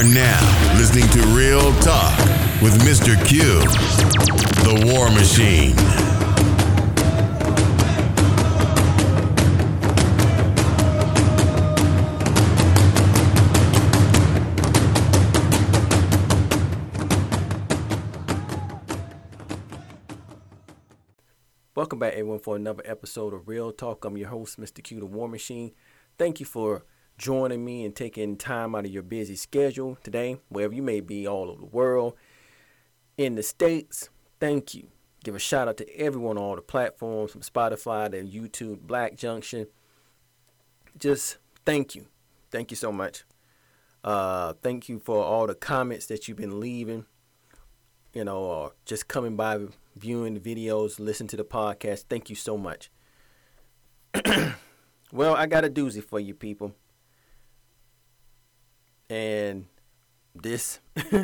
are 0.00 0.04
now 0.04 0.78
listening 0.78 1.06
to 1.10 1.20
Real 1.36 1.74
Talk 1.80 2.16
with 2.62 2.72
Mr. 2.84 3.22
Q, 3.26 3.42
the 4.64 4.94
War 4.94 5.10
Machine. 5.10 5.76
Welcome 21.74 21.98
back, 21.98 22.14
everyone, 22.14 22.38
for 22.38 22.56
another 22.56 22.82
episode 22.86 23.34
of 23.34 23.48
Real 23.48 23.70
Talk. 23.70 24.06
I'm 24.06 24.16
your 24.16 24.30
host, 24.30 24.58
Mr. 24.58 24.82
Q, 24.82 25.00
the 25.00 25.04
War 25.04 25.28
Machine. 25.28 25.72
Thank 26.16 26.40
you 26.40 26.46
for 26.46 26.86
joining 27.20 27.62
me 27.62 27.84
and 27.84 27.94
taking 27.94 28.34
time 28.34 28.74
out 28.74 28.86
of 28.86 28.90
your 28.90 29.02
busy 29.02 29.36
schedule 29.36 29.98
today, 30.02 30.38
wherever 30.48 30.72
you 30.72 30.82
may 30.82 31.00
be 31.00 31.28
all 31.28 31.50
over 31.50 31.60
the 31.60 31.66
world, 31.66 32.14
in 33.18 33.34
the 33.34 33.42
States. 33.42 34.08
Thank 34.40 34.74
you. 34.74 34.88
Give 35.22 35.34
a 35.34 35.38
shout 35.38 35.68
out 35.68 35.76
to 35.76 35.96
everyone 35.96 36.38
on 36.38 36.42
all 36.42 36.56
the 36.56 36.62
platforms 36.62 37.32
from 37.32 37.42
Spotify 37.42 38.10
to 38.10 38.22
YouTube, 38.24 38.80
Black 38.80 39.18
Junction. 39.18 39.66
Just 40.98 41.36
thank 41.66 41.94
you. 41.94 42.06
Thank 42.50 42.70
you 42.70 42.76
so 42.76 42.90
much. 42.90 43.24
Uh, 44.02 44.54
thank 44.62 44.88
you 44.88 44.98
for 44.98 45.22
all 45.22 45.46
the 45.46 45.54
comments 45.54 46.06
that 46.06 46.26
you've 46.26 46.38
been 46.38 46.58
leaving, 46.58 47.04
you 48.14 48.24
know, 48.24 48.38
or 48.38 48.72
just 48.86 49.08
coming 49.08 49.36
by, 49.36 49.58
viewing 49.94 50.32
the 50.32 50.40
videos, 50.40 50.98
listen 50.98 51.26
to 51.26 51.36
the 51.36 51.44
podcast. 51.44 52.04
Thank 52.08 52.30
you 52.30 52.36
so 52.36 52.56
much. 52.56 52.90
well, 55.12 55.34
I 55.34 55.44
got 55.44 55.66
a 55.66 55.68
doozy 55.68 56.02
for 56.02 56.18
you 56.18 56.32
people. 56.32 56.74
And 59.10 59.66
this 60.34 60.80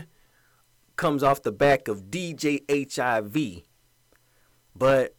comes 0.97 1.23
off 1.23 1.43
the 1.43 1.53
back 1.53 1.89
of 1.89 2.11
DJ 2.11 2.63
HIV. 2.95 3.63
But 4.75 5.15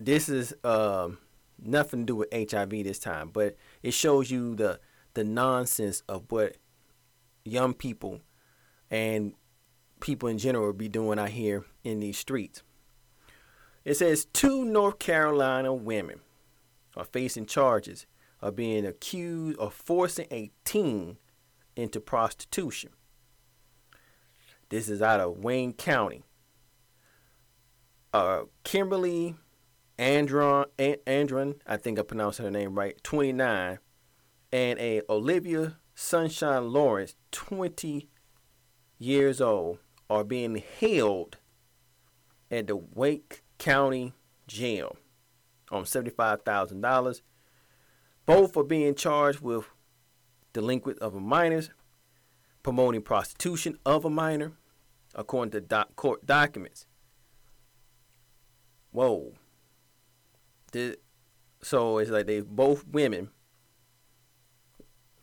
this 0.00 0.28
is 0.28 0.54
um, 0.64 1.18
nothing 1.62 2.00
to 2.00 2.06
do 2.06 2.16
with 2.16 2.32
HIV 2.32 2.70
this 2.70 2.98
time, 2.98 3.30
but 3.32 3.56
it 3.82 3.92
shows 3.92 4.30
you 4.30 4.56
the 4.56 4.80
the 5.14 5.24
nonsense 5.24 6.02
of 6.08 6.24
what 6.30 6.56
young 7.44 7.74
people 7.74 8.20
and 8.90 9.34
people 10.00 10.28
in 10.28 10.38
general 10.38 10.72
be 10.72 10.88
doing 10.88 11.18
out 11.18 11.30
here 11.30 11.64
in 11.82 12.00
these 12.00 12.16
streets. 12.16 12.62
It 13.84 13.94
says 13.96 14.26
two 14.26 14.64
North 14.64 14.98
Carolina 14.98 15.74
women 15.74 16.20
are 16.96 17.04
facing 17.04 17.46
charges 17.46 18.06
of 18.42 18.56
being 18.56 18.86
accused 18.86 19.58
of 19.58 19.74
forcing 19.74 20.26
a 20.30 20.50
teen 20.64 21.18
into 21.76 22.00
prostitution. 22.00 22.90
This 24.68 24.88
is 24.88 25.02
out 25.02 25.20
of 25.20 25.38
Wayne 25.38 25.72
County. 25.72 26.22
Uh, 28.12 28.42
Kimberly 28.64 29.36
Andron, 29.98 30.64
Andron, 31.06 31.56
I 31.66 31.76
think 31.76 31.98
I 31.98 32.02
pronounced 32.02 32.38
her 32.38 32.50
name 32.50 32.74
right, 32.74 33.02
29, 33.04 33.78
and 34.50 34.78
a 34.78 35.02
Olivia 35.10 35.76
Sunshine 35.94 36.72
Lawrence, 36.72 37.16
20 37.32 38.08
years 38.98 39.40
old, 39.42 39.78
are 40.08 40.24
being 40.24 40.62
held 40.80 41.36
at 42.50 42.66
the 42.66 42.76
Wake 42.76 43.44
County 43.58 44.14
Jail 44.46 44.96
on 45.70 45.84
$75,000. 45.84 47.20
Both 48.26 48.56
are 48.56 48.64
being 48.64 48.94
charged 48.94 49.40
with 49.40 49.64
delinquent 50.52 50.98
of 51.00 51.14
a 51.14 51.20
minors, 51.20 51.70
promoting 52.62 53.02
prostitution 53.02 53.78
of 53.84 54.04
a 54.04 54.10
minor, 54.10 54.52
according 55.14 55.52
to 55.52 55.60
doc- 55.60 55.96
court 55.96 56.26
documents. 56.26 56.86
Whoa. 58.92 59.34
So 61.62 61.98
it's 61.98 62.10
like 62.10 62.26
they 62.26 62.40
both 62.40 62.86
women 62.86 63.30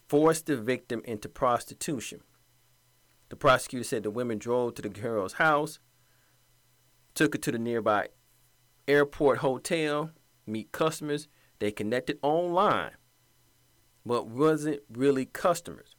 forced 0.08 0.46
the 0.46 0.58
victim 0.58 1.02
into 1.06 1.30
prostitution. 1.30 2.22
The 3.30 3.36
prosecutor 3.36 3.84
said 3.84 4.04
the 4.04 4.10
women 4.10 4.38
drove 4.38 4.76
to 4.76 4.82
the 4.82 4.90
girl's 4.90 5.34
house, 5.34 5.80
took 7.14 7.34
her 7.34 7.40
to 7.40 7.52
the 7.52 7.60
nearby 7.60 8.08
airport 8.88 9.40
hotel, 9.40 10.12
meet 10.46 10.72
customers. 10.72 11.28
They 11.60 11.72
connected 11.72 12.20
online, 12.22 12.92
but 14.06 14.28
wasn't 14.28 14.82
really 14.92 15.26
customers. 15.26 15.96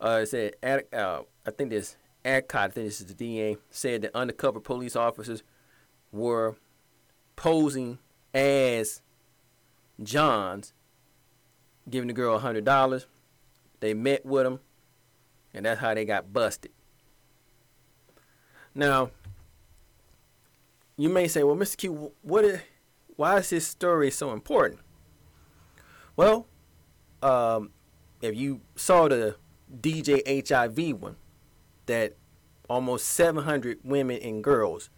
Uh, 0.00 0.20
it 0.22 0.26
said, 0.26 0.54
uh, 0.92 1.22
I 1.46 1.50
think 1.52 1.70
this 1.70 1.96
Adcott, 2.24 2.70
I 2.70 2.72
think 2.72 2.86
this 2.86 3.00
is 3.00 3.06
the 3.06 3.14
DA, 3.14 3.56
said 3.70 4.02
that 4.02 4.14
undercover 4.14 4.60
police 4.60 4.96
officers 4.96 5.42
were 6.10 6.56
posing 7.36 7.98
as 8.34 9.02
Johns, 10.02 10.72
giving 11.88 12.08
the 12.08 12.14
girl 12.14 12.38
$100. 12.38 13.06
They 13.80 13.94
met 13.94 14.24
with 14.24 14.46
him, 14.46 14.60
and 15.52 15.66
that's 15.66 15.80
how 15.80 15.94
they 15.94 16.04
got 16.04 16.32
busted. 16.32 16.72
Now, 18.74 19.10
you 20.96 21.08
may 21.08 21.28
say, 21.28 21.42
well, 21.42 21.56
Mr. 21.56 21.76
Q, 21.76 22.12
what 22.22 22.44
is, 22.44 22.60
why 23.22 23.38
is 23.38 23.50
this 23.50 23.64
story 23.64 24.10
so 24.10 24.32
important? 24.32 24.80
Well, 26.16 26.48
um, 27.22 27.70
if 28.20 28.34
you 28.34 28.62
saw 28.74 29.06
the 29.06 29.36
DJ 29.80 30.48
HIV 30.48 31.00
one, 31.00 31.14
that 31.86 32.16
almost 32.68 33.06
700 33.06 33.78
women 33.84 34.18
and 34.20 34.42
girls 34.42 34.90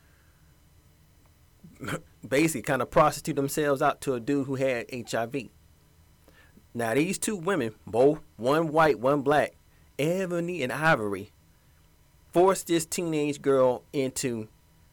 basically 2.27 2.63
kind 2.63 2.81
of 2.81 2.91
prostitute 2.91 3.37
themselves 3.37 3.83
out 3.83 4.01
to 4.01 4.15
a 4.15 4.21
dude 4.21 4.47
who 4.47 4.55
had 4.55 4.87
HIV. 4.91 5.51
Now 6.73 6.95
these 6.95 7.19
two 7.19 7.37
women, 7.37 7.75
both 7.87 8.21
one 8.39 8.69
white, 8.69 8.99
one 8.99 9.21
black, 9.21 9.53
Ebony 9.99 10.63
and 10.63 10.73
Ivory, 10.73 11.31
forced 12.33 12.69
this 12.69 12.87
teenage 12.87 13.43
girl 13.43 13.83
into 13.93 14.49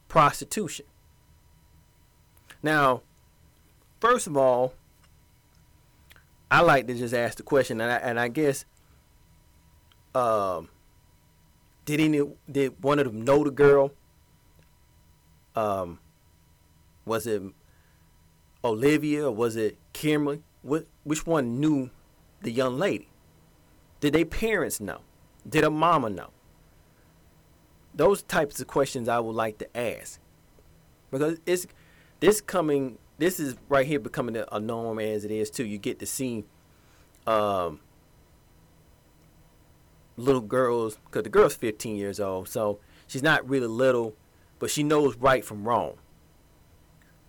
prostitution. 0.08 0.84
Now, 2.62 3.00
first 4.02 4.26
of 4.26 4.36
all, 4.36 4.74
I 6.50 6.60
like 6.60 6.88
to 6.88 6.94
just 6.94 7.14
ask 7.14 7.36
the 7.36 7.44
question, 7.44 7.80
and 7.80 7.90
I, 7.90 7.96
and 7.98 8.18
I 8.18 8.26
guess, 8.26 8.64
um, 10.12 10.68
did 11.84 12.00
any 12.00 12.20
did 12.50 12.82
one 12.82 12.98
of 12.98 13.06
them 13.06 13.22
know 13.22 13.44
the 13.44 13.52
girl? 13.52 13.92
Um, 15.54 16.00
was 17.04 17.28
it 17.28 17.42
Olivia 18.64 19.26
or 19.26 19.30
was 19.30 19.54
it 19.54 19.78
Kimberly? 19.92 20.42
What 20.62 20.86
which 21.04 21.24
one 21.24 21.60
knew 21.60 21.90
the 22.42 22.50
young 22.50 22.78
lady? 22.78 23.08
Did 24.00 24.14
their 24.14 24.24
parents 24.24 24.80
know? 24.80 25.02
Did 25.48 25.62
a 25.62 25.70
mama 25.70 26.10
know? 26.10 26.30
Those 27.94 28.22
types 28.22 28.60
of 28.60 28.66
questions 28.66 29.08
I 29.08 29.20
would 29.20 29.36
like 29.36 29.58
to 29.58 29.76
ask. 29.76 30.18
Because 31.12 31.38
it's 31.46 31.68
this 32.18 32.40
coming 32.40 32.98
this 33.22 33.38
is 33.38 33.54
right 33.68 33.86
here 33.86 34.00
becoming 34.00 34.42
a, 34.50 34.58
norm 34.58 34.98
as 34.98 35.24
it 35.24 35.30
is 35.30 35.48
too. 35.48 35.64
You 35.64 35.78
get 35.78 36.00
to 36.00 36.06
see 36.06 36.44
um, 37.24 37.78
little 40.16 40.40
girls 40.40 40.98
because 41.04 41.22
the 41.22 41.30
girl's 41.30 41.54
15 41.54 41.94
years 41.94 42.18
old, 42.18 42.48
so 42.48 42.80
she's 43.06 43.22
not 43.22 43.48
really 43.48 43.68
little, 43.68 44.16
but 44.58 44.70
she 44.70 44.82
knows 44.82 45.14
right 45.16 45.44
from 45.44 45.62
wrong. 45.62 45.94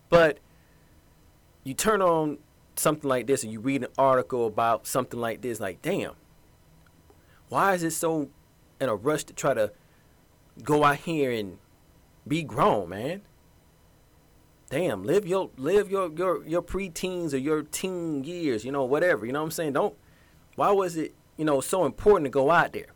But 0.09 0.39
you 1.63 1.75
turn 1.75 2.01
on 2.01 2.39
something 2.75 3.07
like 3.07 3.27
this 3.27 3.43
and 3.43 3.53
you 3.53 3.59
read 3.59 3.83
an 3.83 3.89
article 3.95 4.47
about 4.47 4.87
something 4.87 5.19
like 5.19 5.41
this, 5.41 5.59
like, 5.59 5.83
damn, 5.83 6.13
why 7.49 7.75
is 7.75 7.83
it 7.83 7.91
so 7.91 8.29
in 8.81 8.89
a 8.89 8.95
rush 8.95 9.25
to 9.25 9.33
try 9.33 9.53
to 9.53 9.71
go 10.63 10.83
out 10.83 10.97
here 10.97 11.31
and 11.31 11.59
be 12.27 12.41
grown, 12.41 12.89
man? 12.89 13.21
Damn, 14.73 15.03
live 15.03 15.27
your 15.27 15.51
live 15.55 15.91
your 15.91 16.11
your 16.11 16.43
your 16.47 16.63
preteens 16.63 17.31
or 17.31 17.37
your 17.37 17.61
teen 17.61 18.23
years, 18.23 18.65
you 18.65 18.71
know, 18.71 18.83
whatever. 18.85 19.23
You 19.23 19.31
know 19.31 19.41
what 19.41 19.45
I'm 19.45 19.51
saying? 19.51 19.73
Don't. 19.73 19.95
Why 20.55 20.71
was 20.71 20.97
it 20.97 21.13
you 21.37 21.45
know, 21.45 21.61
so 21.61 21.85
important 21.85 22.25
to 22.25 22.31
go 22.31 22.49
out 22.49 22.73
there? 22.73 22.87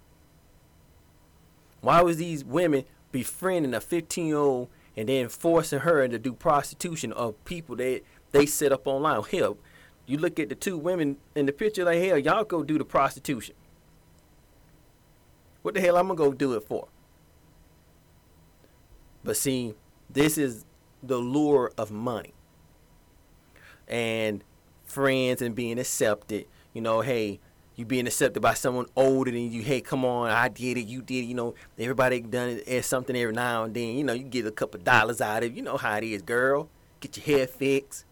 Why 1.82 2.02
was 2.02 2.18
these 2.18 2.44
women 2.44 2.86
befriending 3.12 3.76
a 3.76 3.80
15 3.80 4.26
year 4.26 4.38
old 4.38 4.70
and 4.96 5.08
then 5.08 5.30
forcing 5.30 5.82
her 5.82 6.08
to 6.08 6.18
do 6.18 6.34
prostitution 6.34 7.14
of 7.14 7.44
people 7.46 7.76
that 7.76 8.02
they 8.32 8.48
set 8.48 8.72
up 8.72 8.88
online? 8.88 9.22
Hell, 9.30 9.60
you 10.08 10.18
look 10.18 10.40
at 10.40 10.50
the 10.50 10.56
two 10.56 10.80
women 10.80 11.18
in 11.36 11.46
the 11.46 11.54
picture, 11.54 11.86
like, 11.86 12.02
hell, 12.02 12.18
y'all 12.18 12.44
go 12.44 12.64
do 12.64 12.80
the 12.80 12.86
prostitution. 12.86 13.54
What 15.62 15.76
the 15.76 15.82
hell 15.82 15.96
I'm 15.96 16.08
gonna 16.08 16.18
go 16.18 16.34
do 16.34 16.54
it 16.54 16.64
for? 16.64 16.88
But 19.24 19.38
see, 19.38 19.76
this 20.10 20.40
is 20.40 20.66
the 21.04 21.18
lure 21.18 21.72
of 21.78 21.92
money 21.92 22.34
and 23.88 24.44
friends 24.86 25.42
and 25.42 25.56
being 25.56 25.80
accepted. 25.80 26.46
You 26.74 26.82
know, 26.82 27.02
hey, 27.02 27.40
you 27.76 27.86
being 27.86 28.08
accepted 28.08 28.42
by 28.42 28.56
someone 28.56 28.88
older 28.96 29.32
than 29.32 29.52
you. 29.52 29.62
Hey, 29.62 29.82
come 29.82 30.04
on, 30.04 30.30
I 30.30 30.50
did 30.50 30.78
it, 30.78 30.88
you 30.88 31.02
did 31.02 31.24
it. 31.24 31.28
You 31.28 31.36
know, 31.36 31.56
everybody 31.78 32.20
done 32.22 32.50
it 32.50 32.68
as 32.68 32.86
something 32.86 33.16
every 33.16 33.34
now 33.34 33.64
and 33.64 33.74
then. 33.74 33.96
You 33.96 34.04
know, 34.04 34.14
you 34.14 34.24
get 34.24 34.46
a 34.46 34.52
couple 34.52 34.80
dollars 34.80 35.22
out 35.22 35.44
of 35.44 35.52
it. 35.52 35.56
You 35.56 35.62
know 35.62 35.78
how 35.78 35.98
it 35.98 36.04
is, 36.04 36.22
girl. 36.22 36.70
Get 37.00 37.18
your 37.18 37.38
hair 37.38 37.48
fixed. 37.48 38.06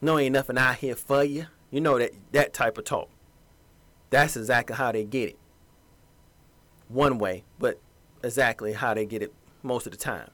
No, 0.00 0.18
ain't 0.18 0.34
nothing 0.34 0.58
out 0.58 0.76
here 0.76 0.94
for 0.94 1.24
you. 1.24 1.46
You 1.70 1.80
know 1.80 1.98
that 1.98 2.12
that 2.32 2.52
type 2.52 2.76
of 2.76 2.84
talk. 2.84 3.08
That's 4.10 4.36
exactly 4.36 4.76
how 4.76 4.92
they 4.92 5.04
get 5.04 5.30
it. 5.30 5.38
One 6.88 7.18
way, 7.18 7.44
but 7.58 7.80
exactly 8.22 8.74
how 8.74 8.92
they 8.92 9.06
get 9.06 9.22
it 9.22 9.32
most 9.62 9.86
of 9.86 9.92
the 9.92 9.98
time. 9.98 10.28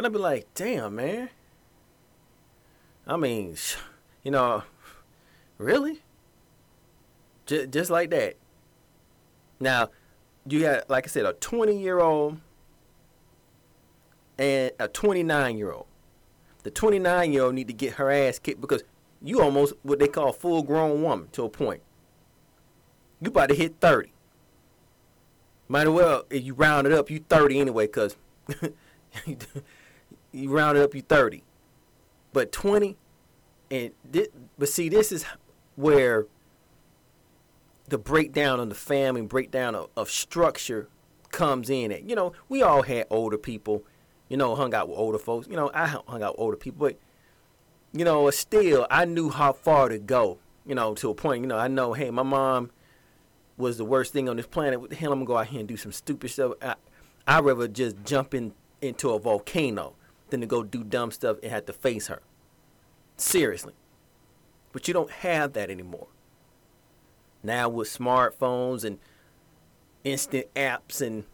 And 0.00 0.06
I'd 0.06 0.12
be 0.14 0.18
like, 0.18 0.46
damn, 0.54 0.96
man. 0.96 1.28
I 3.06 3.18
mean, 3.18 3.54
you 4.22 4.30
know, 4.30 4.62
really? 5.58 6.00
Just, 7.44 7.70
just 7.70 7.90
like 7.90 8.08
that. 8.08 8.36
Now, 9.60 9.90
you 10.48 10.60
got, 10.60 10.88
like 10.88 11.04
I 11.04 11.08
said, 11.08 11.26
a 11.26 11.34
20 11.34 11.78
year 11.78 12.00
old 12.00 12.40
and 14.38 14.70
a 14.80 14.88
29 14.88 15.58
year 15.58 15.70
old. 15.70 15.84
The 16.62 16.70
29 16.70 17.34
year 17.34 17.42
old 17.42 17.54
need 17.54 17.68
to 17.68 17.74
get 17.74 17.96
her 17.96 18.10
ass 18.10 18.38
kicked 18.38 18.62
because 18.62 18.82
you 19.20 19.42
almost 19.42 19.74
what 19.82 19.98
they 19.98 20.08
call 20.08 20.32
full 20.32 20.62
grown 20.62 21.02
woman 21.02 21.28
to 21.32 21.44
a 21.44 21.50
point. 21.50 21.82
You 23.20 23.28
about 23.28 23.50
to 23.50 23.54
hit 23.54 23.74
30. 23.82 24.10
Might 25.68 25.82
as 25.82 25.88
well, 25.90 26.24
if 26.30 26.42
you 26.42 26.54
round 26.54 26.86
it 26.86 26.94
up, 26.94 27.10
you 27.10 27.22
30 27.28 27.60
anyway, 27.60 27.84
because 27.84 28.16
you 30.32 30.50
round 30.50 30.78
it 30.78 30.82
up, 30.82 30.94
you 30.94 31.02
30. 31.02 31.42
But 32.32 32.52
20, 32.52 32.96
and 33.70 33.90
this, 34.08 34.28
but 34.58 34.68
see, 34.68 34.88
this 34.88 35.12
is 35.12 35.24
where 35.76 36.26
the 37.88 37.98
breakdown 37.98 38.60
of 38.60 38.68
the 38.68 38.74
family, 38.74 39.22
breakdown 39.22 39.74
of, 39.74 39.88
of 39.96 40.10
structure 40.10 40.88
comes 41.30 41.70
in. 41.70 41.92
At 41.92 42.08
you 42.08 42.14
know, 42.14 42.32
we 42.48 42.62
all 42.62 42.82
had 42.82 43.06
older 43.10 43.38
people, 43.38 43.84
you 44.28 44.36
know, 44.36 44.54
hung 44.54 44.74
out 44.74 44.88
with 44.88 44.98
older 44.98 45.18
folks. 45.18 45.48
You 45.48 45.56
know, 45.56 45.70
I 45.74 45.86
hung 45.86 46.22
out 46.22 46.34
with 46.34 46.40
older 46.40 46.56
people, 46.56 46.88
but 46.88 46.98
you 47.92 48.04
know, 48.04 48.30
still, 48.30 48.86
I 48.90 49.04
knew 49.04 49.30
how 49.30 49.52
far 49.52 49.88
to 49.88 49.98
go. 49.98 50.38
You 50.66 50.74
know, 50.74 50.94
to 50.94 51.10
a 51.10 51.14
point. 51.14 51.42
You 51.42 51.48
know, 51.48 51.58
I 51.58 51.68
know, 51.68 51.94
hey, 51.94 52.10
my 52.10 52.22
mom 52.22 52.70
was 53.56 53.76
the 53.76 53.84
worst 53.84 54.12
thing 54.12 54.28
on 54.28 54.36
this 54.36 54.46
planet. 54.46 54.80
What 54.80 54.90
the 54.90 54.96
hell, 54.96 55.12
I'm 55.12 55.18
gonna 55.18 55.26
go 55.26 55.36
out 55.36 55.48
here 55.48 55.60
and 55.60 55.68
do 55.68 55.76
some 55.76 55.90
stupid 55.92 56.30
stuff. 56.30 56.52
I, 56.62 56.74
I'd 57.26 57.44
rather 57.44 57.66
just 57.66 57.96
jump 58.04 58.34
in 58.34 58.52
into 58.80 59.10
a 59.10 59.18
volcano 59.18 59.94
than 60.30 60.40
to 60.40 60.46
go 60.46 60.62
do 60.62 60.84
dumb 60.84 61.10
stuff 61.10 61.38
and 61.42 61.52
have 61.52 61.66
to 61.66 61.72
face 61.72 62.06
her. 62.08 62.22
Seriously. 63.16 63.74
But 64.72 64.88
you 64.88 64.94
don't 64.94 65.10
have 65.10 65.52
that 65.54 65.70
anymore. 65.70 66.08
Now 67.42 67.68
with 67.68 67.88
smartphones 67.88 68.84
and 68.84 68.98
instant 70.04 70.46
apps 70.54 71.00
and 71.00 71.24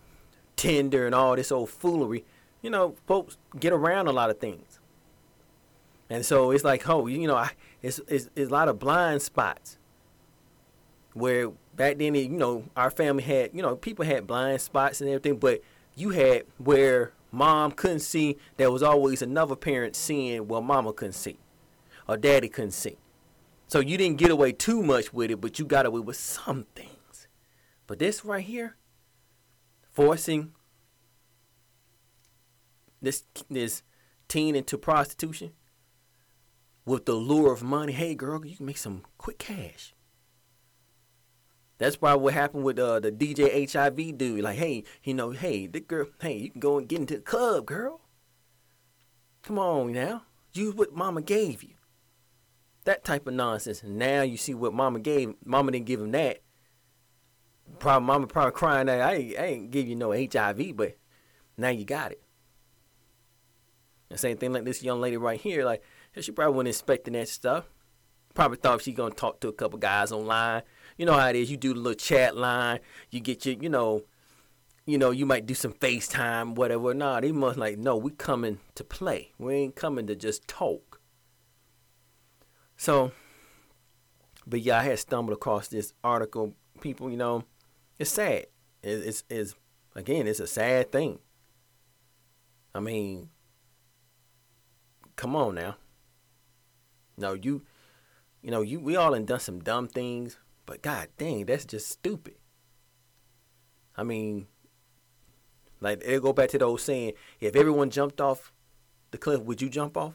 Tinder 0.57 1.07
and 1.07 1.15
all 1.15 1.37
this 1.37 1.53
old 1.53 1.71
foolery, 1.71 2.25
you 2.63 2.71
know, 2.71 2.97
folks 3.07 3.37
get 3.59 3.73
around 3.73 4.07
a 4.09 4.13
lot 4.13 4.31
of 4.31 4.39
things. 4.39 4.81
And 6.09 6.25
so 6.25 6.51
it's 6.51 6.65
like, 6.65 6.89
oh, 6.89 7.07
you 7.07 7.27
know, 7.27 7.37
I, 7.37 7.51
it's, 7.83 8.01
it's, 8.09 8.31
it's 8.35 8.51
a 8.51 8.53
lot 8.53 8.69
of 8.69 8.79
blind 8.79 9.23
spots. 9.23 9.77
Where 11.15 11.51
back 11.75 11.99
then, 11.99 12.15
you 12.15 12.29
know, 12.29 12.65
our 12.77 12.91
family 12.91 13.23
had, 13.23 13.51
you 13.53 13.63
know, 13.63 13.77
people 13.77 14.05
had 14.05 14.27
blind 14.27 14.61
spots 14.61 15.01
and 15.01 15.11
everything, 15.11 15.39
but 15.39 15.63
you 15.97 16.11
had 16.11 16.45
where 16.59 17.13
mom 17.37 17.71
couldn't 17.73 18.01
see, 18.01 18.37
there 18.57 18.71
was 18.71 18.83
always 18.83 19.23
another 19.23 19.55
parent 19.55 19.95
seeing 19.95 20.49
what 20.49 20.65
mama 20.65 20.93
couldn't 20.93 21.13
see 21.13 21.39
or 22.09 22.17
daddy 22.17 22.49
couldn't 22.49 22.73
see. 22.73 22.97
So 23.69 23.81
you 23.81 23.99
didn't 23.99 24.19
get 24.19 24.31
away 24.31 24.53
too 24.53 24.83
much 24.83 25.13
with 25.13 25.31
it, 25.31 25.41
but 25.41 25.59
you 25.59 25.65
got 25.65 25.87
away 25.87 26.01
with 26.01 26.17
some 26.17 26.67
things. 26.75 27.29
But 27.87 27.99
this 27.99 28.25
right 28.25 28.45
here, 28.45 28.77
forcing 29.91 30.53
this 33.03 33.25
this 33.51 33.83
teen 34.29 34.57
into 34.57 34.79
prostitution 34.79 35.53
with 36.85 37.07
the 37.07 37.15
lure 37.15 37.53
of 37.53 37.63
money. 37.63 37.93
Hey, 37.93 38.15
girl, 38.15 38.45
you 38.45 38.57
can 38.57 38.67
make 38.67 38.79
some 38.79 39.03
quick 39.19 39.39
cash. 39.39 39.95
That's 41.79 41.97
probably 41.97 42.25
what 42.25 42.35
happened 42.35 42.65
with 42.65 42.79
uh, 42.79 43.01
the 43.01 43.13
DJ 43.13 43.71
HIV 43.71 44.17
dude. 44.17 44.41
Like, 44.43 44.57
hey, 44.57 44.85
you 45.05 45.15
know, 45.15 45.31
hey, 45.31 45.67
the 45.67 45.81
girl, 45.81 46.07
hey, 46.21 46.37
you 46.39 46.51
can 46.51 46.61
go 46.61 46.79
and 46.79 46.89
get 46.89 47.01
into 47.01 47.17
the 47.17 47.21
club, 47.21 47.67
girl. 47.67 48.01
Come 49.43 49.59
on 49.59 49.93
now. 49.93 50.23
Use 50.53 50.75
what 50.75 50.95
mama 50.95 51.21
gave 51.21 51.63
you. 51.63 51.75
That 52.85 53.05
type 53.05 53.27
of 53.27 53.35
nonsense. 53.35 53.83
Now 53.85 54.23
you 54.23 54.37
see 54.37 54.55
what 54.55 54.73
mama 54.73 55.01
gave. 55.01 55.35
Mama 55.45 55.73
didn't 55.73 55.87
give 55.87 56.01
him 56.01 56.13
that. 56.13 56.41
Probably 57.79 58.07
mama 58.07 58.27
probably 58.27 58.53
crying 58.53 58.87
that 58.87 59.01
I 59.01 59.15
ain't, 59.15 59.39
I 59.39 59.45
ain't 59.45 59.71
give 59.71 59.87
you 59.87 59.97
no 59.97 60.13
HIV, 60.13 60.77
but 60.77 60.97
now 61.57 61.69
you 61.69 61.85
got 61.85 62.13
it. 62.13 62.23
The 64.09 64.17
same 64.17 64.37
thing 64.37 64.53
like 64.53 64.65
this 64.65 64.83
young 64.83 65.01
lady 65.01 65.17
right 65.17 65.41
here. 65.41 65.65
Like, 65.65 65.83
she 66.19 66.33
probably 66.33 66.55
wasn't 66.55 66.69
expecting 66.69 67.15
that 67.15 67.29
stuff. 67.29 67.65
Probably 68.35 68.57
thought 68.57 68.83
she 68.83 68.93
gonna 68.93 69.15
talk 69.15 69.41
to 69.41 69.49
a 69.49 69.53
couple 69.53 69.79
guys 69.79 70.13
online. 70.13 70.63
You 70.97 71.07
know 71.07 71.13
how 71.13 71.29
it 71.29 71.37
is. 71.37 71.51
You 71.51 71.57
do 71.57 71.75
the 71.75 71.81
little 71.81 71.95
chat 71.95 72.37
line. 72.37 72.81
You 73.11 73.21
get 73.21 73.45
your, 73.45 73.57
you 73.57 73.69
know, 73.69 74.05
you 74.87 74.99
know, 74.99 75.11
you 75.11 75.27
might 75.27 75.47
do 75.47 75.55
some 75.55 75.73
FaceTime, 75.73 76.55
whatever. 76.55 76.95
Nah, 76.95 77.21
they 77.21 77.33
must 77.33 77.59
like, 77.59 77.77
no, 77.77 77.97
we 77.97 78.13
coming 78.13 78.61
to 78.77 78.85
play. 78.85 79.33
We 79.39 79.55
ain't 79.55 79.75
coming 79.77 80.07
to 80.07 80.15
just 80.15 80.47
talk. 80.47 81.01
So, 82.77 83.13
but 84.47 84.61
yeah, 84.61 84.79
I 84.79 84.85
had 84.85 84.99
stumbled 84.99 85.37
across 85.37 85.69
this 85.69 85.93
article. 86.05 86.55
People, 86.81 87.11
you 87.11 87.17
know, 87.17 87.45
it's 87.99 88.11
sad. 88.11 88.47
It's, 88.83 89.25
it's 89.29 89.55
again, 89.95 90.27
it's 90.27 90.41
a 90.41 90.47
sad 90.47 90.93
thing. 90.93 91.19
I 92.75 92.81
mean, 92.81 93.31
come 95.17 95.35
on 95.35 95.57
now. 95.57 95.77
No, 97.17 97.33
you, 97.33 97.63
you 98.43 98.51
know, 98.51 98.61
you 98.61 98.79
we 98.79 98.95
all 98.95 99.13
done 99.13 99.25
done 99.25 99.41
some 99.41 99.61
dumb 99.61 99.89
things, 99.89 100.39
but 100.67 100.83
god 100.83 101.09
dang, 101.17 101.47
that's 101.47 101.65
just 101.65 101.89
stupid. 101.89 102.35
I 103.97 104.03
mean, 104.03 104.47
like 105.81 106.03
it'll 106.05 106.21
go 106.21 106.33
back 106.33 106.51
to 106.51 106.59
the 106.59 106.65
old 106.65 106.81
saying: 106.81 107.13
if 107.41 107.57
everyone 107.57 107.91
jumped 107.91 108.21
off 108.21 108.53
the 109.11 109.19
cliff, 109.19 109.41
would 109.41 109.63
you 109.63 109.69
jump 109.69 109.97
off? 109.97 110.15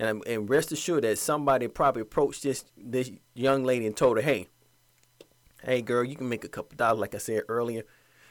And, 0.00 0.26
and 0.26 0.50
rest 0.50 0.72
assured 0.72 1.04
that 1.04 1.18
somebody 1.18 1.68
probably 1.68 2.02
approached 2.02 2.42
this 2.42 2.64
this 2.76 3.12
young 3.34 3.62
lady 3.62 3.86
and 3.86 3.96
told 3.96 4.16
her, 4.16 4.22
"Hey, 4.22 4.48
hey 5.62 5.82
girl, 5.82 6.02
you 6.02 6.16
can 6.16 6.28
make 6.28 6.44
a 6.44 6.48
couple 6.48 6.76
dollars, 6.76 7.00
like 7.00 7.14
I 7.14 7.18
said 7.18 7.42
earlier. 7.48 7.84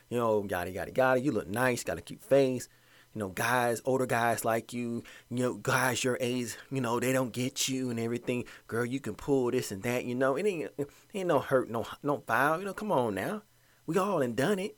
You 0.10 0.18
know, 0.18 0.46
yada 0.50 0.72
yada 0.72 0.92
yada. 0.96 1.20
You 1.22 1.32
look 1.32 1.48
nice, 1.48 1.84
got 1.84 1.98
a 1.98 2.02
cute 2.02 2.24
face. 2.24 2.68
You 3.14 3.20
know, 3.20 3.30
guys, 3.30 3.82
older 3.86 4.08
guys 4.08 4.44
like 4.44 4.74
you, 4.74 5.04
you 5.30 5.38
know, 5.38 5.54
guys 5.54 6.04
your 6.04 6.18
age, 6.20 6.58
you 6.72 6.82
know, 6.82 7.00
they 7.00 7.14
don't 7.14 7.32
get 7.32 7.68
you 7.68 7.92
and 7.92 8.00
everything. 8.00 8.46
Girl, 8.66 8.86
you 8.86 9.00
can 9.00 9.14
pull 9.14 9.52
this 9.52 9.72
and 9.72 9.84
that. 9.84 10.06
You 10.06 10.16
know, 10.16 10.36
it 10.36 10.48
ain't 10.48 10.72
it 10.78 10.90
ain't 11.14 11.28
no 11.28 11.40
hurt, 11.40 11.70
no 11.70 11.86
no 12.02 12.24
foul. 12.26 12.60
You 12.60 12.66
know, 12.66 12.74
come 12.74 12.92
on 12.92 13.14
now, 13.14 13.44
we 13.86 13.98
all 13.98 14.22
and 14.22 14.36
done 14.36 14.58
it. 14.58 14.78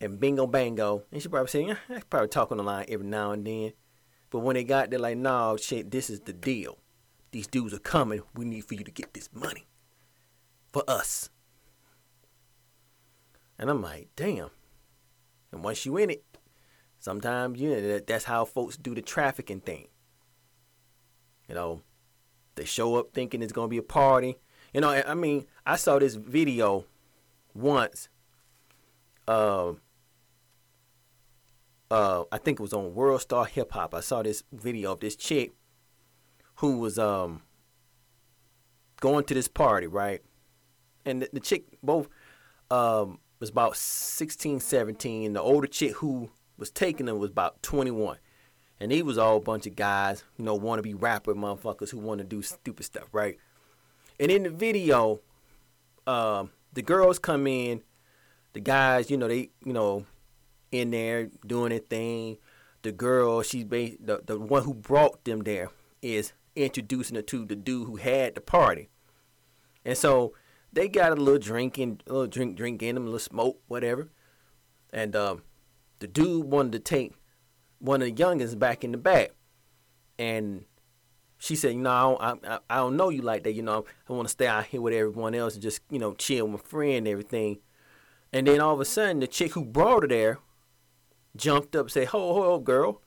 And 0.00 0.18
bingo 0.18 0.46
bango, 0.46 1.02
and 1.12 1.20
she 1.20 1.28
probably 1.28 1.48
saying, 1.48 1.68
yeah, 1.68 1.76
I 1.90 2.00
probably 2.08 2.28
talk 2.28 2.50
on 2.50 2.56
the 2.56 2.64
line 2.64 2.86
every 2.88 3.06
now 3.06 3.32
and 3.32 3.46
then. 3.46 3.72
But 4.30 4.38
when 4.38 4.54
they 4.54 4.64
got 4.64 4.90
there, 4.90 4.98
like, 4.98 5.18
nah, 5.18 5.56
shit, 5.56 5.90
this 5.90 6.08
is 6.08 6.20
the 6.20 6.32
deal. 6.32 6.78
These 7.32 7.48
dudes 7.48 7.74
are 7.74 7.80
coming. 7.80 8.22
We 8.34 8.44
need 8.44 8.64
for 8.64 8.74
you 8.74 8.84
to 8.84 8.90
get 8.90 9.12
this 9.12 9.28
money 9.34 9.66
for 10.72 10.84
us. 10.88 11.28
And 13.58 13.68
I'm 13.68 13.82
like, 13.82 14.08
damn. 14.16 14.50
And 15.52 15.62
once 15.62 15.84
you 15.84 15.96
in 15.96 16.10
it, 16.10 16.24
sometimes 17.00 17.58
you 17.60 17.70
know 17.70 17.98
that's 17.98 18.24
how 18.24 18.44
folks 18.44 18.76
do 18.76 18.94
the 18.94 19.02
trafficking 19.02 19.60
thing. 19.60 19.88
You 21.48 21.56
know, 21.56 21.82
they 22.54 22.64
show 22.64 22.94
up 22.96 23.12
thinking 23.12 23.42
it's 23.42 23.52
gonna 23.52 23.66
be 23.66 23.78
a 23.78 23.82
party. 23.82 24.38
You 24.72 24.82
know, 24.82 24.90
I 24.90 25.14
mean, 25.14 25.46
I 25.66 25.74
saw 25.74 25.98
this 25.98 26.14
video 26.14 26.84
once. 27.54 28.08
Uh, 29.26 29.72
uh, 31.90 32.24
I 32.30 32.38
think 32.38 32.60
it 32.60 32.62
was 32.62 32.72
on 32.72 32.94
World 32.94 33.20
Star 33.20 33.46
Hip 33.46 33.72
Hop. 33.72 33.94
I 33.94 34.00
saw 34.00 34.22
this 34.22 34.44
video 34.52 34.92
of 34.92 35.00
this 35.00 35.16
chick 35.16 35.52
who 36.56 36.78
was 36.78 36.98
um 36.98 37.42
going 39.00 39.24
to 39.24 39.34
this 39.34 39.48
party, 39.48 39.88
right? 39.88 40.22
And 41.04 41.22
the, 41.22 41.30
the 41.32 41.40
chick 41.40 41.78
both 41.82 42.08
um 42.70 43.18
was 43.40 43.48
about 43.48 43.76
16, 43.76 44.60
17. 44.60 45.32
The 45.32 45.40
older 45.40 45.66
chick 45.66 45.94
who 45.94 46.30
was 46.60 46.70
taking 46.70 47.06
them 47.06 47.18
was 47.18 47.30
about 47.30 47.62
21. 47.62 48.18
And 48.78 48.92
he 48.92 49.02
was 49.02 49.18
all 49.18 49.38
a 49.38 49.40
bunch 49.40 49.66
of 49.66 49.74
guys, 49.74 50.24
you 50.38 50.44
know, 50.44 50.54
want 50.54 50.78
to 50.78 50.82
be 50.82 50.94
rapper 50.94 51.34
motherfuckers 51.34 51.90
who 51.90 51.98
want 51.98 52.18
to 52.18 52.24
do 52.24 52.40
stupid 52.42 52.84
stuff, 52.84 53.08
right? 53.12 53.36
And 54.18 54.30
in 54.30 54.44
the 54.44 54.50
video, 54.50 55.20
um, 56.06 56.50
the 56.72 56.82
girls 56.82 57.18
come 57.18 57.46
in, 57.46 57.82
the 58.52 58.60
guys, 58.60 59.10
you 59.10 59.16
know, 59.16 59.28
they, 59.28 59.50
you 59.64 59.72
know, 59.72 60.06
in 60.70 60.90
there 60.90 61.30
doing 61.46 61.70
their 61.70 61.78
thing. 61.78 62.38
The 62.82 62.92
girl, 62.92 63.42
she's 63.42 63.66
the 63.66 64.22
the 64.24 64.38
one 64.38 64.62
who 64.62 64.72
brought 64.72 65.24
them 65.24 65.42
there 65.42 65.70
is 66.00 66.32
introducing 66.56 67.16
her 67.16 67.22
to 67.22 67.44
the 67.44 67.56
dude 67.56 67.86
who 67.86 67.96
had 67.96 68.34
the 68.34 68.40
party. 68.40 68.88
And 69.84 69.96
so 69.96 70.34
they 70.72 70.88
got 70.88 71.12
a 71.12 71.16
little 71.16 71.38
drinking, 71.38 72.00
a 72.06 72.12
little 72.12 72.26
drink, 72.26 72.56
drink 72.56 72.82
in 72.82 72.94
them, 72.94 73.04
a 73.04 73.06
little 73.06 73.18
smoke, 73.18 73.60
whatever. 73.68 74.08
And 74.92 75.14
um, 75.14 75.42
the 76.00 76.06
dude 76.06 76.44
wanted 76.44 76.72
to 76.72 76.78
take 76.80 77.14
one 77.78 78.02
of 78.02 78.08
the 78.08 78.12
youngins 78.12 78.58
back 78.58 78.84
in 78.84 78.92
the 78.92 78.98
back, 78.98 79.30
and 80.18 80.64
she 81.38 81.56
said, 81.56 81.72
"You 81.72 81.80
know, 81.80 82.16
I 82.20 82.28
don't, 82.30 82.46
I, 82.46 82.58
I 82.68 82.76
don't 82.76 82.96
know 82.96 83.08
you 83.08 83.22
like 83.22 83.44
that. 83.44 83.52
You 83.52 83.62
know, 83.62 83.84
I 84.08 84.12
want 84.12 84.28
to 84.28 84.32
stay 84.32 84.46
out 84.46 84.66
here 84.66 84.80
with 84.80 84.92
everyone 84.92 85.34
else 85.34 85.54
and 85.54 85.62
just, 85.62 85.80
you 85.90 85.98
know, 85.98 86.14
chill 86.14 86.46
with 86.46 86.62
my 86.62 86.68
friend 86.68 86.98
and 86.98 87.08
everything." 87.08 87.58
And 88.32 88.46
then 88.46 88.60
all 88.60 88.74
of 88.74 88.80
a 88.80 88.84
sudden, 88.84 89.20
the 89.20 89.26
chick 89.26 89.52
who 89.52 89.64
brought 89.64 90.02
her 90.02 90.08
there 90.08 90.38
jumped 91.36 91.74
up 91.74 91.86
and 91.86 91.92
said, 91.92 92.08
"Ho, 92.08 92.34
ho, 92.34 92.42
ho, 92.42 92.58
girl. 92.58 93.02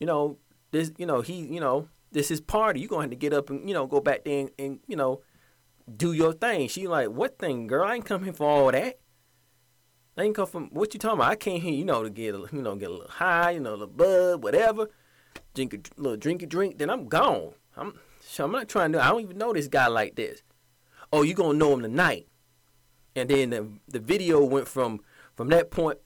You 0.00 0.06
know, 0.06 0.38
this, 0.70 0.92
you 0.98 1.06
know, 1.06 1.20
he, 1.20 1.34
you 1.34 1.60
know, 1.60 1.88
this 2.12 2.30
is 2.30 2.40
party. 2.40 2.80
You're 2.80 2.88
gonna 2.88 3.02
have 3.02 3.10
to 3.10 3.16
get 3.16 3.32
up 3.32 3.50
and, 3.50 3.68
you 3.68 3.74
know, 3.74 3.86
go 3.86 4.00
back 4.00 4.24
there 4.24 4.40
and, 4.40 4.50
and 4.58 4.80
you 4.86 4.96
know, 4.96 5.22
do 5.94 6.12
your 6.12 6.32
thing." 6.32 6.68
She 6.68 6.86
like, 6.88 7.08
"What 7.08 7.38
thing, 7.38 7.66
girl? 7.66 7.86
I 7.86 7.96
ain't 7.96 8.04
come 8.04 8.24
here 8.24 8.32
for 8.32 8.48
all 8.48 8.72
that." 8.72 8.98
I 10.16 10.22
ain't 10.22 10.34
come 10.34 10.46
from 10.46 10.70
what 10.70 10.94
you 10.94 11.00
talking 11.00 11.18
about. 11.18 11.30
I 11.30 11.36
came 11.36 11.60
here, 11.60 11.74
you 11.74 11.84
know, 11.84 12.02
to 12.02 12.08
get 12.08 12.34
a, 12.34 12.38
you 12.52 12.62
know, 12.62 12.74
get 12.74 12.88
a 12.88 12.92
little 12.92 13.10
high, 13.10 13.50
you 13.50 13.60
know, 13.60 13.70
a 13.70 13.76
little 13.76 13.86
bud, 13.86 14.42
whatever. 14.42 14.88
Drink 15.54 15.74
a 15.74 16.00
little 16.00 16.16
drink 16.16 16.42
a 16.42 16.46
drink, 16.46 16.78
then 16.78 16.88
I'm 16.88 17.06
gone. 17.06 17.52
I'm, 17.76 17.98
so 18.20 18.44
I'm 18.44 18.52
not 18.52 18.68
trying 18.68 18.92
to. 18.92 19.02
I 19.02 19.08
don't 19.08 19.20
even 19.20 19.36
know 19.36 19.52
this 19.52 19.68
guy 19.68 19.88
like 19.88 20.16
this. 20.16 20.42
Oh, 21.12 21.22
you 21.22 21.34
gonna 21.34 21.58
know 21.58 21.74
him 21.74 21.82
tonight? 21.82 22.26
And 23.14 23.28
then 23.28 23.50
the 23.50 23.68
the 23.88 23.98
video 24.00 24.42
went 24.44 24.68
from 24.68 25.00
from 25.34 25.48
that 25.48 25.70
point 25.70 25.98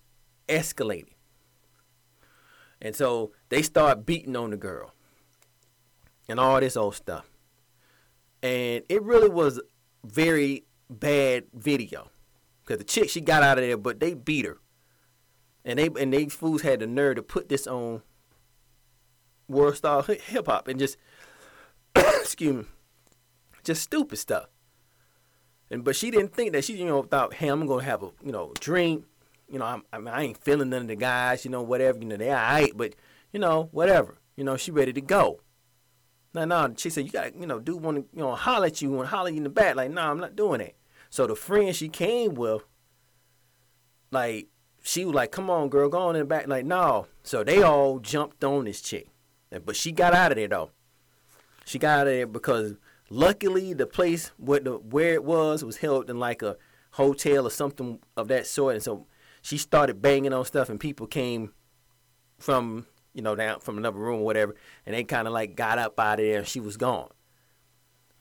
escalated, 0.49 1.13
and 2.83 2.95
so 2.95 3.33
they 3.49 3.63
start 3.63 4.05
beating 4.07 4.37
on 4.37 4.51
the 4.51 4.57
girl, 4.57 4.93
and 6.29 6.41
all 6.41 6.61
this 6.61 6.77
old 6.77 6.97
stuff, 6.97 7.31
and 8.43 8.85
it 8.89 9.03
really 9.03 9.29
was 9.29 9.61
very 10.05 10.65
bad 10.89 11.45
video 11.55 12.11
Cause 12.71 12.79
the 12.79 12.85
chick 12.85 13.11
she 13.11 13.21
got 13.21 13.43
out 13.43 13.59
of 13.59 13.65
there, 13.65 13.77
but 13.77 13.99
they 13.99 14.15
beat 14.15 14.47
her, 14.47 14.61
and 15.65 15.77
they 15.77 15.91
and 15.99 16.13
they 16.13 16.27
fools 16.27 16.63
had 16.63 16.79
the 16.79 16.87
nerve 16.87 17.17
to 17.17 17.23
put 17.25 17.49
this 17.49 17.67
on 17.67 18.03
world 19.49 19.75
star 19.75 20.05
hip 20.05 20.47
hop 20.47 20.69
and 20.69 20.79
just 20.79 20.97
excuse 21.97 22.55
me, 22.55 22.65
just 23.65 23.83
stupid 23.83 24.19
stuff. 24.19 24.47
And 25.69 25.83
but 25.83 25.97
she 25.97 26.13
didn't 26.13 26.33
think 26.33 26.53
that 26.53 26.63
she 26.63 26.77
you 26.77 26.85
know 26.85 27.03
thought, 27.03 27.35
hey, 27.35 27.49
I'm 27.49 27.67
gonna 27.67 27.83
have 27.83 28.05
a 28.05 28.11
you 28.25 28.31
know 28.31 28.53
drink, 28.61 29.05
you 29.49 29.59
know 29.59 29.65
I'm, 29.65 29.83
I, 29.93 29.99
mean, 29.99 30.15
I 30.15 30.23
ain't 30.23 30.39
feeling 30.39 30.71
none 30.71 30.83
of 30.83 30.87
the 30.87 30.95
guys, 30.95 31.45
you 31.45 31.51
know 31.51 31.63
whatever, 31.63 31.99
you 31.99 32.05
know 32.05 32.19
they 32.19 32.31
alright, 32.31 32.77
but 32.77 32.95
you 33.33 33.41
know 33.41 33.69
whatever, 33.73 34.19
you 34.37 34.45
know 34.45 34.57
she 34.57 34.71
ready 34.71 34.93
to 34.93 35.01
go. 35.01 35.41
No, 36.35 36.45
no, 36.45 36.73
she 36.77 36.89
said 36.89 37.05
you 37.05 37.11
gotta 37.11 37.33
you 37.37 37.49
know 37.49 37.59
dude 37.59 37.83
want 37.83 37.97
to 37.97 38.17
you 38.17 38.23
know 38.23 38.37
holler 38.37 38.67
at 38.67 38.81
you, 38.81 38.97
and 39.01 39.09
holler 39.09 39.31
you 39.31 39.39
in 39.39 39.43
the 39.43 39.51
back, 39.51 39.75
like 39.75 39.91
no, 39.91 40.03
nah, 40.03 40.11
I'm 40.13 40.21
not 40.21 40.37
doing 40.37 40.61
that. 40.61 40.77
So 41.11 41.27
the 41.27 41.35
friend 41.35 41.75
she 41.75 41.89
came 41.89 42.35
with, 42.35 42.63
like, 44.11 44.49
she 44.83 45.05
was 45.05 45.15
like, 45.15 45.31
come 45.31 45.51
on, 45.51 45.69
girl, 45.69 45.89
go 45.89 45.99
on 45.99 46.17
in 46.17 46.21
the 46.21 46.27
back. 46.27 46.49
Like, 46.49 46.65
no. 46.65 47.07
So 47.23 47.45
they 47.45 47.63
all 47.63 47.99
jumped 47.99 48.43
on 48.43 48.65
this 48.65 48.81
chick. 48.81 49.09
But 49.65 49.77
she 49.77 49.93
got 49.93 50.15
out 50.15 50.33
of 50.33 50.37
there, 50.37 50.49
though. 50.49 50.71
She 51.65 51.79
got 51.79 52.01
out 52.01 52.07
of 52.07 52.13
there 52.15 52.27
because 52.27 52.75
luckily 53.11 53.75
the 53.75 53.87
place 53.87 54.31
where, 54.39 54.61
the, 54.61 54.79
where 54.79 55.15
it 55.15 55.25
was 55.25 55.65
was 55.65 55.77
held 55.79 56.09
in 56.09 56.19
like 56.19 56.43
a 56.43 56.57
hotel 56.93 57.47
or 57.47 57.51
something 57.51 57.99
of 58.17 58.29
that 58.29 58.47
sort. 58.47 58.77
And 58.77 58.83
so 58.83 59.07
she 59.43 59.59
started 59.59 60.01
banging 60.01 60.33
on 60.33 60.45
stuff, 60.45 60.69
and 60.69 60.79
people 60.79 61.07
came 61.07 61.53
from, 62.39 62.87
you 63.13 63.23
know, 63.23 63.35
down 63.35 63.61
from 63.61 63.79
another 63.79 63.99
room 63.99 64.21
or 64.21 64.25
whatever, 64.25 64.55
and 64.87 64.95
they 64.95 65.05
kind 65.05 65.27
of 65.27 65.35
like 65.35 65.57
got 65.57 65.79
up 65.79 65.99
out 65.99 66.21
of 66.21 66.25
there 66.25 66.39
and 66.39 66.47
she 66.47 66.61
was 66.61 66.77
gone. 66.77 67.11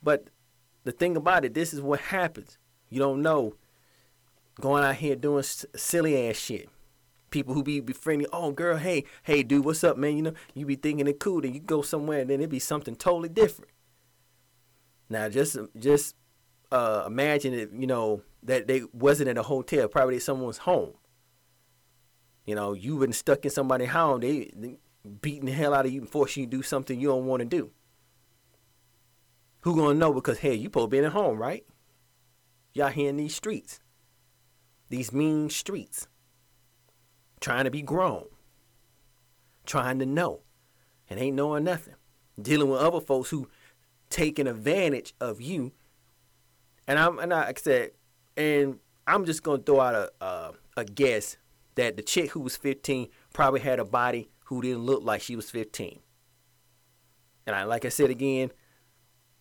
But 0.01 0.29
the 0.83 0.91
thing 0.91 1.15
about 1.15 1.45
it, 1.45 1.53
this 1.53 1.73
is 1.73 1.81
what 1.81 1.99
happens. 1.99 2.57
You 2.89 2.99
don't 2.99 3.21
know. 3.21 3.55
Going 4.59 4.83
out 4.83 4.95
here 4.95 5.15
doing 5.15 5.43
silly 5.43 6.27
ass 6.27 6.35
shit. 6.35 6.69
People 7.29 7.53
who 7.53 7.63
be 7.63 7.79
befriending, 7.79 8.27
oh 8.33 8.51
girl, 8.51 8.77
hey, 8.77 9.05
hey 9.23 9.43
dude, 9.43 9.63
what's 9.63 9.83
up, 9.83 9.97
man? 9.97 10.17
You 10.17 10.23
know, 10.23 10.33
you 10.55 10.65
be 10.65 10.75
thinking 10.75 11.07
it 11.07 11.19
cool, 11.19 11.41
then 11.41 11.53
you 11.53 11.59
go 11.59 11.81
somewhere 11.81 12.21
and 12.21 12.29
then 12.29 12.41
it 12.41 12.49
be 12.49 12.59
something 12.59 12.95
totally 12.95 13.29
different. 13.29 13.71
Now 15.09 15.29
just 15.29 15.57
just 15.77 16.15
uh, 16.71 17.03
imagine 17.05 17.53
if, 17.53 17.69
you 17.71 17.87
know, 17.87 18.23
that 18.43 18.67
they 18.67 18.83
wasn't 18.93 19.29
in 19.29 19.37
a 19.37 19.43
hotel, 19.43 19.87
probably 19.87 20.15
at 20.15 20.23
someone's 20.23 20.59
home. 20.59 20.93
You 22.45 22.55
know, 22.55 22.73
you 22.73 22.97
been 22.97 23.13
stuck 23.13 23.45
in 23.45 23.51
somebody's 23.51 23.89
home, 23.89 24.21
they, 24.21 24.51
they 24.55 24.77
beating 25.21 25.45
the 25.45 25.51
hell 25.51 25.73
out 25.73 25.85
of 25.85 25.91
you 25.91 26.01
and 26.01 26.09
forcing 26.09 26.41
you 26.41 26.49
to 26.49 26.57
do 26.57 26.63
something 26.63 26.99
you 26.99 27.09
don't 27.09 27.25
want 27.25 27.41
to 27.41 27.45
do. 27.45 27.71
Who 29.61 29.75
gonna 29.75 29.93
know? 29.93 30.13
Because 30.13 30.39
hey, 30.39 30.55
you 30.55 30.65
supposed 30.65 30.89
to 30.89 30.89
be 30.89 31.05
at 31.05 31.11
home, 31.11 31.37
right? 31.37 31.65
Y'all 32.79 32.87
here 32.87 33.09
in 33.09 33.17
these 33.17 33.35
streets, 33.35 33.81
these 34.87 35.11
mean 35.11 35.49
streets, 35.49 36.07
trying 37.41 37.65
to 37.65 37.69
be 37.69 37.81
grown, 37.81 38.23
trying 39.65 39.99
to 39.99 40.05
know, 40.05 40.43
and 41.09 41.19
ain't 41.19 41.35
knowing 41.35 41.65
nothing, 41.65 41.95
dealing 42.41 42.69
with 42.69 42.79
other 42.79 43.01
folks 43.01 43.31
who 43.31 43.49
taking 44.09 44.47
advantage 44.47 45.13
of 45.19 45.41
you. 45.41 45.73
And 46.87 46.97
I'm 46.97 47.19
and 47.19 47.33
I, 47.33 47.53
said, 47.57 47.91
and 48.37 48.79
I'm 49.05 49.25
just 49.25 49.43
gonna 49.43 49.61
throw 49.61 49.81
out 49.81 49.95
a 49.95 50.11
uh, 50.23 50.51
a 50.77 50.85
guess 50.85 51.35
that 51.75 51.97
the 51.97 52.01
chick 52.01 52.31
who 52.31 52.39
was 52.39 52.55
15 52.55 53.09
probably 53.33 53.59
had 53.59 53.79
a 53.79 53.85
body 53.85 54.29
who 54.45 54.61
didn't 54.61 54.83
look 54.83 55.03
like 55.03 55.21
she 55.21 55.35
was 55.35 55.49
15. 55.49 55.99
And 57.45 57.57
I, 57.57 57.65
like 57.65 57.83
I 57.83 57.89
said 57.89 58.09
again, 58.09 58.53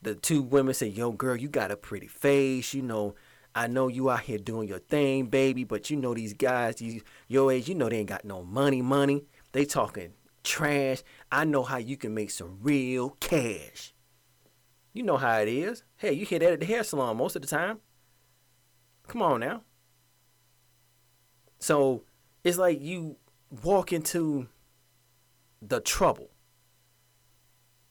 the 0.03 0.17
two 0.17 0.43
women 0.43 0.75
say, 0.75 0.89
"Yo, 0.89 1.13
girl, 1.13 1.37
you 1.37 1.49
got 1.49 1.71
a 1.71 1.77
pretty 1.77 2.09
face. 2.09 2.75
You 2.75 2.83
know, 2.83 3.15
I 3.59 3.67
know 3.67 3.89
you 3.89 4.11
out 4.11 4.21
here 4.21 4.39
doing 4.39 4.69
your 4.69 4.79
thing, 4.79 5.27
baby. 5.27 5.65
But 5.65 5.91
you 5.91 5.97
know 5.97 6.15
these 6.15 6.35
guys, 6.35 6.77
these 6.77 7.03
your 7.27 7.53
age, 7.53 7.69
you 7.69 7.75
know 7.75 7.89
they 7.89 7.99
ain't 7.99 8.09
got 8.09 8.25
no 8.25 8.43
money, 8.43 8.83
money. 8.83 9.25
They 9.53 9.65
talking 9.65 10.13
trash. 10.45 11.03
I 11.33 11.45
know 11.45 11.63
how 11.63 11.79
you 11.79 11.97
can 11.97 12.15
make 12.15 12.31
some 12.31 12.59
real 12.63 13.11
cash. 13.21 13.95
You 14.93 15.03
know 15.03 15.17
how 15.17 15.39
it 15.39 15.49
is. 15.49 15.85
Hey, 15.97 16.13
you 16.13 16.25
hear 16.25 16.39
that 16.39 16.53
at 16.53 16.61
the 16.61 16.67
hair 16.67 16.83
salon 16.83 17.17
most 17.17 17.37
of 17.37 17.43
the 17.43 17.49
time. 17.49 17.79
Come 19.07 19.23
on 19.23 19.41
now. 19.41 19.63
So 21.59 22.05
it's 22.45 22.59
like 22.59 22.81
you 22.81 23.17
walk 23.63 23.93
into 23.93 24.49
the 25.61 25.81
trouble 25.81 26.31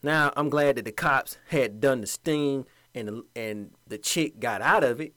now 0.04 0.32
I'm 0.38 0.50
glad 0.50 0.76
that 0.78 0.86
the 0.86 0.92
cops 0.92 1.38
had 1.50 1.82
done 1.82 2.02
the 2.02 2.08
sting 2.08 2.66
and 2.94 3.08
the, 3.08 3.24
and 3.36 3.72
the 3.88 3.98
chick 3.98 4.40
got 4.40 4.62
out 4.62 4.84
of 4.84 5.02
it. 5.02 5.14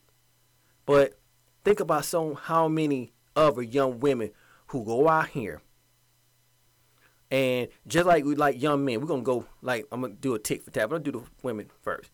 But 0.91 1.21
think 1.65 1.79
about 1.79 2.05
so 2.05 2.35
how 2.35 2.67
many 2.67 3.13
other 3.37 3.63
young 3.63 4.01
women 4.01 4.33
who 4.67 4.85
go 4.85 5.09
out 5.09 5.29
here 5.29 5.63
and 7.31 7.69
just 7.87 8.07
like 8.07 8.25
we 8.25 8.35
like 8.35 8.61
young 8.61 8.85
men, 8.85 9.01
we're 9.01 9.07
gonna 9.07 9.23
go 9.23 9.47
like 9.63 9.87
I'm 9.93 10.01
gonna 10.01 10.15
do 10.15 10.35
a 10.35 10.41
tick 10.41 10.65
for 10.65 10.73
tat. 10.73 10.83
I'm 10.83 10.91
gonna 10.91 11.05
do 11.05 11.13
the 11.13 11.23
women 11.45 11.71
first. 11.81 12.11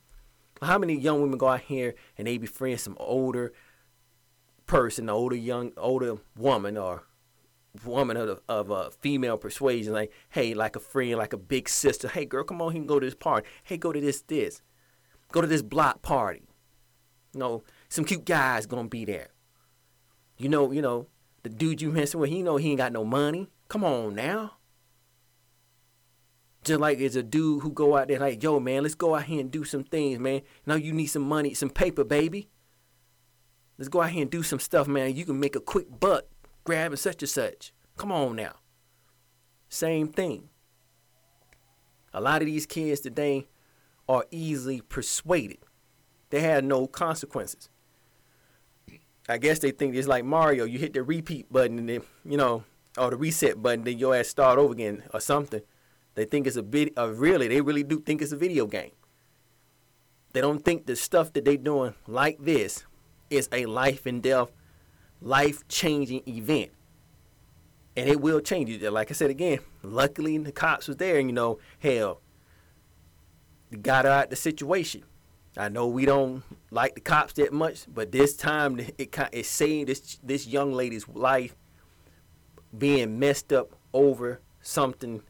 How 0.61 0.77
many 0.77 0.95
young 0.95 1.23
women 1.23 1.39
go 1.39 1.49
out 1.49 1.63
here 1.63 1.95
and 2.19 2.27
they 2.27 2.37
befriend 2.37 2.79
some 2.79 2.99
older 3.01 3.55
person, 4.67 5.09
older 5.09 5.37
young 5.37 5.73
older 5.79 6.17
woman 6.37 6.77
or 6.77 7.05
woman 7.83 8.19
of, 8.19 8.43
of 8.47 8.69
a 8.69 8.91
female 8.91 9.39
persuasion, 9.39 9.95
like, 9.95 10.13
hey, 10.29 10.53
like 10.53 10.77
a 10.77 10.81
friend, 10.81 11.17
like 11.17 11.33
a 11.33 11.39
big 11.39 11.71
sister, 11.71 12.09
hey, 12.09 12.27
girl, 12.27 12.45
come 12.45 12.61
on, 12.61 12.73
he 12.73 12.79
can 12.79 12.87
go 12.87 13.01
to 13.01 13.07
this 13.07 13.15
party. 13.15 13.49
Hey, 13.65 13.79
go 13.79 13.91
to 13.91 14.03
this, 14.03 14.21
this. 14.21 14.61
Go 15.33 15.41
to 15.41 15.47
this 15.47 15.63
block 15.63 16.03
party. 16.03 16.43
You 17.33 17.41
know, 17.41 17.65
some 17.89 18.05
cute 18.05 18.25
guys 18.25 18.67
gonna 18.67 18.89
be 18.89 19.05
there. 19.05 19.29
You 20.39 20.49
know, 20.49 20.73
you 20.73 20.83
know, 20.83 21.07
the 21.43 21.49
dude 21.49 21.81
you 21.81 21.91
messing 21.91 22.21
with, 22.21 22.31
he 22.31 22.43
know 22.43 22.57
he 22.57 22.71
ain't 22.71 22.79
got 22.79 22.93
no 22.93 23.05
money. 23.05 23.49
Come 23.69 23.85
on 23.85 24.15
now. 24.15 24.53
Just 26.65 26.81
like 26.81 26.99
it's 26.99 27.15
a 27.15 27.23
dude 27.23 27.63
who 27.63 27.71
go 27.71 27.97
out 27.97 28.09
there 28.09 28.19
like, 28.19 28.43
yo, 28.43 28.59
man, 28.59 28.83
let's 28.83 28.97
go 28.97 29.15
out 29.15 29.25
here 29.25 29.41
and 29.41 29.51
do 29.51 29.65
some 29.65 29.85
things, 29.85 30.19
man. 30.19 30.43
Now 30.67 30.75
you 30.75 30.93
need 30.93 31.07
some 31.07 31.23
money, 31.23 31.55
some 31.55 31.71
paper, 31.71 32.03
baby. 32.03 32.49
Let's 33.79 33.89
go 33.89 34.03
out 34.03 34.11
here 34.11 34.23
and 34.23 34.31
do 34.31 34.43
some 34.43 34.59
stuff, 34.59 34.89
man. 34.89 35.15
You 35.15 35.25
can 35.25 35.39
make 35.39 35.55
a 35.55 35.61
quick 35.61 36.01
buck 36.01 36.25
grabbing 36.65 36.97
such 36.97 37.23
and 37.23 37.29
such. 37.29 37.73
Come 37.97 38.11
on 38.11 38.37
now. 38.37 38.55
Same 39.69 40.09
thing. 40.09 40.49
A 42.13 42.21
lot 42.21 42.43
of 42.43 42.47
these 42.47 42.67
kids 42.67 43.01
today 43.01 43.47
are 44.09 44.25
easily 44.31 44.81
persuaded. 44.81 45.59
They 46.31 46.41
have 46.41 46.65
no 46.65 46.87
consequences. 46.87 47.69
I 49.29 49.39
guess 49.39 49.59
they 49.59 49.73
think 49.73 49.95
it's 49.95 50.09
like 50.09 50.25
Mario. 50.25 50.65
You 50.65 50.79
hit 50.79 50.93
the 50.93 51.03
repeat 51.03 51.53
button 51.53 51.79
and 51.79 51.89
then, 51.89 52.03
you 52.25 52.37
know, 52.37 52.65
or 52.97 53.11
the 53.11 53.17
reset 53.17 53.61
button, 53.61 53.85
then 53.85 53.99
your 53.99 54.15
ass 54.15 54.29
start 54.29 54.59
over 54.59 54.73
again 54.73 55.03
or 55.13 55.21
something. 55.21 55.63
They 56.15 56.25
think 56.25 56.47
it's 56.47 56.57
a 56.57 56.63
bit, 56.63 56.93
uh, 56.97 57.09
really, 57.09 57.49
they 57.49 57.61
really 57.61 57.83
do 57.83 58.01
think 58.01 58.23
it's 58.23 58.33
a 58.33 58.37
video 58.37 58.67
game. 58.67 58.93
They 60.33 60.41
don't 60.41 60.65
think 60.65 60.87
the 60.87 60.97
stuff 60.97 61.33
that 61.33 61.45
they're 61.45 61.57
doing 61.57 61.95
like 62.07 62.39
this 62.41 62.85
is 63.31 63.49
a 63.53 63.67
life 63.67 64.07
and 64.07 64.23
death 64.23 64.51
life 65.21 65.67
changing 65.69 66.23
event. 66.27 66.71
And 67.97 68.09
it 68.09 68.21
will 68.21 68.41
change 68.41 68.69
you. 68.69 68.91
Like 68.91 69.11
I 69.11 69.15
said 69.15 69.31
again, 69.31 69.61
luckily 69.83 70.37
the 70.39 70.53
cops 70.53 70.89
was 70.89 70.99
there 70.99 71.19
and 71.19 71.29
you 71.29 71.35
know, 71.35 71.59
hell, 71.79 72.21
got 73.83 74.07
out 74.07 74.31
the 74.31 74.37
situation. 74.37 75.05
I 75.57 75.69
know 75.69 75.87
we 75.87 76.05
don't 76.05 76.43
like 76.71 76.95
the 76.95 77.01
cops 77.01 77.33
that 77.35 77.53
much, 77.53 77.87
but 77.93 78.13
this 78.13 78.37
time 78.37 78.79
it 78.99 79.17
it 79.33 79.47
saved 79.47 79.89
this 79.89 80.19
this 80.23 80.47
young 80.47 80.73
lady's 80.73 81.09
life 81.09 81.57
being 82.77 83.19
messed 83.19 83.53
up 83.53 83.71
over 83.93 84.41
something 84.61 85.23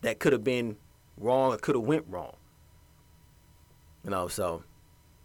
that 0.00 0.18
could 0.18 0.32
have 0.32 0.42
been 0.42 0.76
wrong 1.16 1.52
or 1.52 1.58
could 1.58 1.76
have 1.76 1.84
went 1.84 2.04
wrong. 2.08 2.34
You 4.04 4.10
know, 4.10 4.28
so 4.28 4.64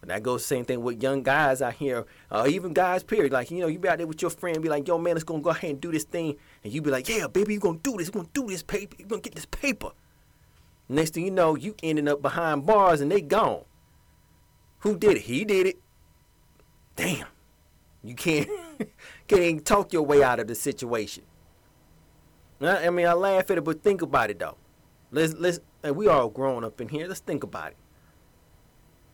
and 0.02 0.12
that 0.12 0.22
goes 0.22 0.44
the 0.44 0.48
same 0.48 0.66
thing 0.66 0.84
with 0.84 1.02
young 1.02 1.24
guys 1.24 1.64
out 1.64 1.74
here, 1.74 2.06
uh, 2.30 2.46
even 2.48 2.74
guys, 2.74 3.02
period. 3.02 3.32
Like, 3.32 3.50
you 3.50 3.60
know, 3.60 3.66
you 3.66 3.80
be 3.80 3.90
out 3.90 3.98
there 3.98 4.06
with 4.06 4.22
your 4.22 4.30
friend, 4.30 4.62
be 4.62 4.70
like, 4.70 4.88
yo, 4.88 5.00
man, 5.00 5.16
let's 5.16 5.24
go 5.24 5.36
go 5.40 5.50
ahead 5.50 5.72
and 5.72 5.82
do 5.82 5.92
this 5.92 6.04
thing. 6.04 6.36
And 6.64 6.72
you 6.72 6.84
be 6.84 6.92
like, 6.92 7.10
yeah, 7.10 7.26
baby, 7.26 7.56
you 7.56 7.60
gonna 7.60 7.80
do 7.80 7.98
this, 7.98 8.08
you 8.08 8.14
gonna 8.14 8.28
do 8.32 8.46
this 8.46 8.62
paper, 8.62 8.96
you 9.00 9.06
gonna 9.06 9.22
get 9.22 9.34
this 9.34 9.48
paper. 9.48 9.90
Next 10.88 11.16
thing 11.16 11.26
you 11.26 11.32
know, 11.32 11.56
you 11.56 11.74
ending 11.82 12.08
up 12.08 12.22
behind 12.22 12.68
bars 12.68 13.02
and 13.02 13.12
they 13.12 13.22
gone. 13.22 13.64
Who 14.86 14.96
did 14.96 15.18
it? 15.18 15.24
He 15.24 15.44
did 15.46 15.66
it. 15.66 15.80
Damn. 16.96 17.26
You 18.04 18.14
can't 18.14 18.48
can't 19.28 19.66
talk 19.66 19.92
your 19.92 20.04
way 20.04 20.22
out 20.22 20.40
of 20.40 20.46
the 20.46 20.54
situation. 20.54 21.24
I 22.62 22.92
mean, 22.92 23.08
I 23.08 23.14
laugh 23.14 23.50
at 23.50 23.58
it, 23.58 23.64
but 23.64 23.82
think 23.82 24.04
about 24.04 24.30
it 24.30 24.38
though. 24.38 24.58
Let's 25.10 25.34
let's 25.34 25.60
we 25.84 26.08
all 26.08 26.30
grown 26.30 26.64
up 26.64 26.80
in 26.80 26.90
here. 26.90 27.08
Let's 27.08 27.20
think 27.20 27.42
about 27.42 27.72
it. 27.72 27.78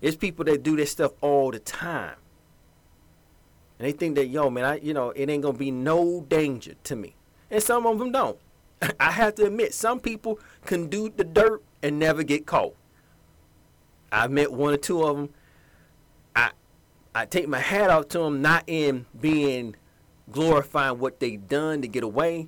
It's 0.02 0.18
people 0.18 0.44
that 0.46 0.62
do 0.62 0.76
this 0.76 0.92
stuff 0.92 1.14
all 1.22 1.52
the 1.52 1.60
time. 1.60 2.16
And 3.80 3.88
they 3.88 3.94
think 3.94 4.16
that, 4.16 4.28
yo, 4.28 4.50
man, 4.50 4.66
I 4.66 4.76
you 4.76 4.94
know, 4.94 5.12
it 5.12 5.30
ain't 5.30 5.42
gonna 5.42 5.58
be 5.58 5.72
no 5.72 6.26
danger 6.28 6.74
to 6.84 6.98
me. 6.98 7.16
And 7.50 7.64
some 7.64 7.86
of 7.86 7.98
them 7.98 8.12
don't. 8.12 8.38
I 9.00 9.12
have 9.12 9.36
to 9.36 9.46
admit, 9.46 9.74
some 9.74 10.02
people 10.02 10.38
can 10.66 10.90
do 10.90 11.14
the 11.16 11.24
dirt 11.24 11.64
and 11.82 11.98
never 11.98 12.24
get 12.24 12.46
caught. 12.46 12.76
I've 14.12 14.32
met 14.32 14.52
one 14.52 14.74
or 14.74 14.78
two 14.78 15.02
of 15.04 15.16
them. 15.16 15.30
I 16.36 16.52
I 17.14 17.26
take 17.26 17.48
my 17.48 17.60
hat 17.60 17.90
off 17.90 18.08
to 18.10 18.20
them, 18.20 18.42
not 18.42 18.64
in 18.68 19.06
being 19.20 19.76
glorifying 20.32 21.00
what 21.00 21.20
they 21.20 21.36
done 21.36 21.82
to 21.82 21.88
get 21.88 22.04
away, 22.04 22.48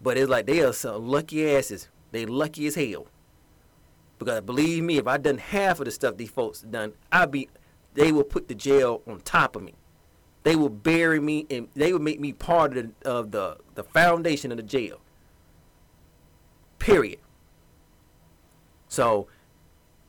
but 0.00 0.16
it's 0.16 0.28
like 0.28 0.46
they 0.46 0.62
are 0.62 0.72
some 0.72 1.06
lucky 1.08 1.48
asses. 1.48 1.88
They 2.12 2.26
lucky 2.26 2.66
as 2.66 2.74
hell. 2.74 3.06
Because 4.18 4.42
believe 4.42 4.82
me, 4.82 4.98
if 4.98 5.06
I 5.06 5.16
done 5.16 5.38
half 5.38 5.78
of 5.80 5.86
the 5.86 5.90
stuff 5.90 6.16
these 6.16 6.30
folks 6.30 6.60
done, 6.60 6.92
I'd 7.10 7.30
be 7.30 7.48
they 7.94 8.12
will 8.12 8.24
put 8.24 8.48
the 8.48 8.54
jail 8.54 9.02
on 9.06 9.20
top 9.20 9.56
of 9.56 9.62
me. 9.62 9.74
They 10.42 10.56
will 10.56 10.68
bury 10.68 11.20
me 11.20 11.46
and 11.50 11.68
they 11.74 11.92
will 11.92 12.00
make 12.00 12.20
me 12.20 12.32
part 12.32 12.76
of 12.76 12.92
the 13.02 13.10
of 13.10 13.30
the, 13.30 13.58
the 13.74 13.84
foundation 13.84 14.50
of 14.50 14.56
the 14.56 14.62
jail. 14.62 15.00
Period. 16.78 17.20
So 18.88 19.28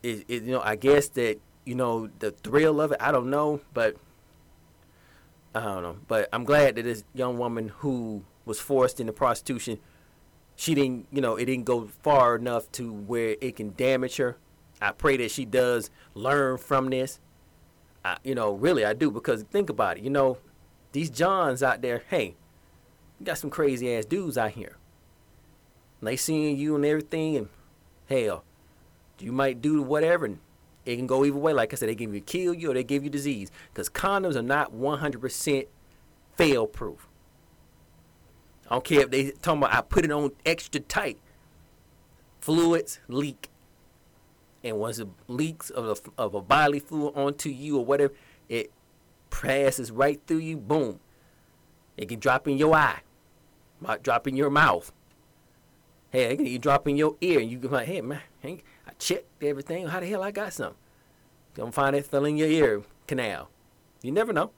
it, 0.02 0.24
it 0.28 0.42
you 0.42 0.52
know, 0.52 0.60
I 0.60 0.76
guess 0.76 1.08
that, 1.10 1.38
you 1.64 1.74
know, 1.74 2.10
the 2.18 2.30
thrill 2.30 2.80
of 2.80 2.92
it, 2.92 2.98
I 3.00 3.12
don't 3.12 3.30
know, 3.30 3.60
but 3.72 3.96
I 5.54 5.60
don't 5.60 5.82
know. 5.82 5.96
But 6.08 6.28
I'm 6.32 6.44
glad 6.44 6.76
that 6.76 6.82
this 6.82 7.04
young 7.14 7.38
woman 7.38 7.68
who 7.68 8.24
was 8.44 8.58
forced 8.58 9.00
into 9.00 9.12
prostitution 9.12 9.78
she 10.56 10.74
didn't, 10.74 11.06
you 11.10 11.20
know, 11.20 11.36
it 11.36 11.46
didn't 11.46 11.64
go 11.64 11.88
far 12.02 12.36
enough 12.36 12.70
to 12.72 12.92
where 12.92 13.36
it 13.40 13.56
can 13.56 13.74
damage 13.74 14.16
her. 14.16 14.36
I 14.80 14.92
pray 14.92 15.16
that 15.18 15.30
she 15.30 15.44
does 15.44 15.90
learn 16.14 16.58
from 16.58 16.90
this. 16.90 17.20
I, 18.04 18.18
you 18.24 18.34
know, 18.34 18.52
really, 18.52 18.84
I 18.84 18.92
do 18.94 19.10
because 19.10 19.42
think 19.44 19.70
about 19.70 19.98
it. 19.98 20.04
You 20.04 20.10
know, 20.10 20.38
these 20.92 21.10
Johns 21.10 21.62
out 21.62 21.82
there, 21.82 22.02
hey, 22.10 22.34
you 23.18 23.26
got 23.26 23.38
some 23.38 23.50
crazy 23.50 23.94
ass 23.94 24.04
dudes 24.04 24.36
out 24.36 24.52
here. 24.52 24.76
And 26.00 26.08
they 26.08 26.16
seeing 26.16 26.56
you 26.56 26.74
and 26.74 26.84
everything, 26.84 27.36
and 27.36 27.48
hell, 28.08 28.44
you 29.20 29.32
might 29.32 29.62
do 29.62 29.82
whatever, 29.82 30.26
and 30.26 30.38
it 30.84 30.96
can 30.96 31.06
go 31.06 31.24
either 31.24 31.36
way. 31.36 31.52
Like 31.52 31.72
I 31.72 31.76
said, 31.76 31.88
they 31.88 31.94
can 31.94 32.14
either 32.14 32.24
kill 32.24 32.54
you 32.54 32.70
or 32.70 32.74
they 32.74 32.84
give 32.84 33.04
you 33.04 33.10
disease 33.10 33.50
because 33.72 33.88
condoms 33.88 34.36
are 34.36 34.42
not 34.42 34.74
100% 34.74 35.66
fail 36.36 36.66
proof. 36.66 37.08
I 38.66 38.76
don't 38.76 38.84
care 38.84 39.02
if 39.02 39.10
they 39.10 39.30
talking 39.30 39.62
about 39.62 39.74
I 39.74 39.82
put 39.82 40.04
it 40.04 40.10
on 40.10 40.32
extra 40.46 40.80
tight. 40.80 41.18
Fluids 42.40 43.00
leak. 43.08 43.48
And 44.64 44.78
once 44.78 44.98
it 44.98 45.08
leaks 45.28 45.70
of 45.70 45.84
a, 45.86 46.20
of 46.20 46.34
a 46.34 46.40
bodily 46.40 46.78
fluid 46.78 47.16
onto 47.16 47.50
you 47.50 47.78
or 47.78 47.84
whatever, 47.84 48.14
it 48.48 48.72
passes 49.30 49.90
right 49.90 50.20
through 50.26 50.38
you. 50.38 50.56
Boom. 50.56 51.00
It 51.96 52.08
can 52.08 52.18
drop 52.18 52.48
in 52.48 52.56
your 52.56 52.74
eye, 52.74 53.00
might 53.80 54.02
drop 54.02 54.26
in 54.26 54.36
your 54.36 54.50
mouth. 54.50 54.92
Hey, 56.10 56.32
it 56.32 56.36
can 56.36 56.60
drop 56.60 56.86
in 56.86 56.96
your 56.96 57.16
ear, 57.20 57.40
and 57.40 57.50
you 57.50 57.58
can 57.58 57.70
like, 57.70 57.86
hey 57.86 58.00
man, 58.00 58.20
I 58.44 58.60
checked 58.98 59.42
everything. 59.42 59.86
How 59.86 60.00
the 60.00 60.06
hell 60.06 60.22
I 60.22 60.30
got 60.30 60.52
some? 60.52 60.74
Don't 61.54 61.74
find 61.74 61.94
it 61.94 62.06
filling 62.06 62.36
your 62.36 62.48
ear 62.48 62.82
canal. 63.06 63.48
You 64.02 64.12
never 64.12 64.32
know. 64.32 64.50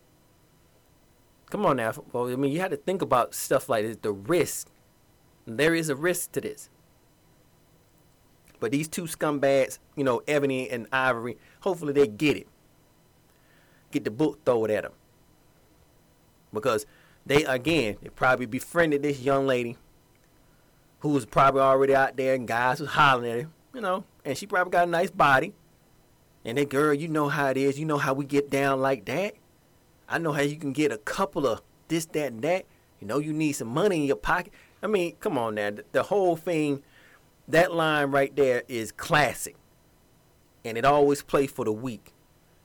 Come 1.50 1.66
on 1.66 1.76
now. 1.76 1.92
Well, 2.12 2.28
I 2.28 2.36
mean, 2.36 2.52
you 2.52 2.60
had 2.60 2.70
to 2.70 2.76
think 2.76 3.02
about 3.02 3.34
stuff 3.34 3.68
like 3.68 3.84
this, 3.84 3.96
the 4.00 4.12
risk. 4.12 4.68
There 5.46 5.74
is 5.74 5.88
a 5.88 5.96
risk 5.96 6.32
to 6.32 6.40
this. 6.40 6.70
But 8.60 8.72
these 8.72 8.88
two 8.88 9.02
scumbags, 9.02 9.78
you 9.94 10.04
know, 10.04 10.22
Ebony 10.26 10.70
and 10.70 10.86
Ivory, 10.92 11.36
hopefully 11.60 11.92
they 11.92 12.06
get 12.06 12.36
it. 12.36 12.46
Get 13.90 14.04
the 14.04 14.10
book 14.10 14.44
thrown 14.44 14.70
at 14.70 14.84
them. 14.84 14.92
Because 16.52 16.86
they, 17.26 17.44
again, 17.44 17.96
they 18.02 18.08
probably 18.08 18.46
befriended 18.46 19.02
this 19.02 19.20
young 19.20 19.46
lady 19.46 19.76
who 21.00 21.10
was 21.10 21.26
probably 21.26 21.60
already 21.60 21.94
out 21.94 22.16
there 22.16 22.34
and 22.34 22.48
guys 22.48 22.80
was 22.80 22.90
hollering 22.90 23.30
at 23.30 23.42
her, 23.42 23.50
you 23.74 23.80
know, 23.80 24.04
and 24.24 24.38
she 24.38 24.46
probably 24.46 24.70
got 24.70 24.88
a 24.88 24.90
nice 24.90 25.10
body. 25.10 25.52
And 26.44 26.58
that 26.58 26.68
girl, 26.68 26.92
you 26.92 27.08
know 27.08 27.28
how 27.28 27.48
it 27.48 27.56
is. 27.56 27.78
You 27.78 27.86
know 27.86 27.98
how 27.98 28.14
we 28.14 28.24
get 28.24 28.50
down 28.50 28.80
like 28.80 29.04
that. 29.06 29.34
I 30.08 30.18
know 30.18 30.32
how 30.32 30.42
you 30.42 30.56
can 30.56 30.72
get 30.72 30.92
a 30.92 30.98
couple 30.98 31.46
of 31.46 31.62
this, 31.88 32.06
that, 32.06 32.32
and 32.32 32.42
that. 32.42 32.66
You 33.00 33.06
know, 33.06 33.18
you 33.18 33.32
need 33.32 33.52
some 33.52 33.68
money 33.68 33.96
in 33.96 34.02
your 34.04 34.16
pocket. 34.16 34.52
I 34.82 34.86
mean, 34.86 35.16
come 35.20 35.38
on 35.38 35.54
now. 35.54 35.70
The, 35.92 36.04
whole 36.04 36.36
thing, 36.36 36.82
that 37.48 37.72
line 37.72 38.10
right 38.10 38.34
there 38.34 38.64
is 38.68 38.92
classic. 38.92 39.56
And 40.64 40.76
it 40.76 40.84
always 40.84 41.22
plays 41.22 41.50
for 41.50 41.64
the 41.64 41.72
weak. 41.72 42.12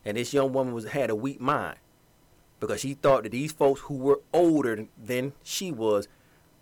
And 0.06 0.18
this 0.18 0.34
young 0.34 0.54
woman 0.54 0.74
was 0.74 0.86
had 0.86 1.10
a 1.10 1.16
weak 1.16 1.40
mind 1.40 1.78
because 2.60 2.82
she 2.82 2.94
thought 2.94 3.24
that 3.24 3.32
these 3.32 3.52
folks 3.52 3.82
who 3.82 3.96
were 3.96 4.22
older 4.34 4.88
than 5.02 5.34
she 5.44 5.72
was 5.72 6.08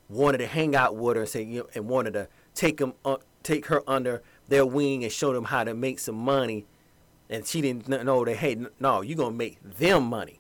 wanted 0.10 0.40
to 0.40 0.48
hang 0.48 0.76
out 0.76 0.96
with 0.96 1.16
her 1.16 1.24
and 1.24 1.30
say 1.30 1.44
you 1.44 1.60
know, 1.60 1.68
and 1.76 1.88
wanted 1.88 2.14
to 2.14 2.28
take 2.54 2.78
them 2.78 2.94
uh, 3.04 3.18
take 3.44 3.68
her 3.68 3.82
under 3.88 4.22
their 4.48 4.66
wing 4.66 5.04
and 5.04 5.12
show 5.12 5.34
them 5.34 5.46
how 5.46 5.64
to 5.64 5.74
make 5.74 6.00
some 6.00 6.16
money. 6.16 6.66
And 7.30 7.46
she 7.46 7.62
didn't 7.62 7.88
know 7.88 8.24
that 8.26 8.38
hey, 8.38 8.58
no, 8.80 9.02
you're 9.02 9.18
gonna 9.18 9.36
make 9.36 9.60
them 9.62 10.04
money 10.04 10.40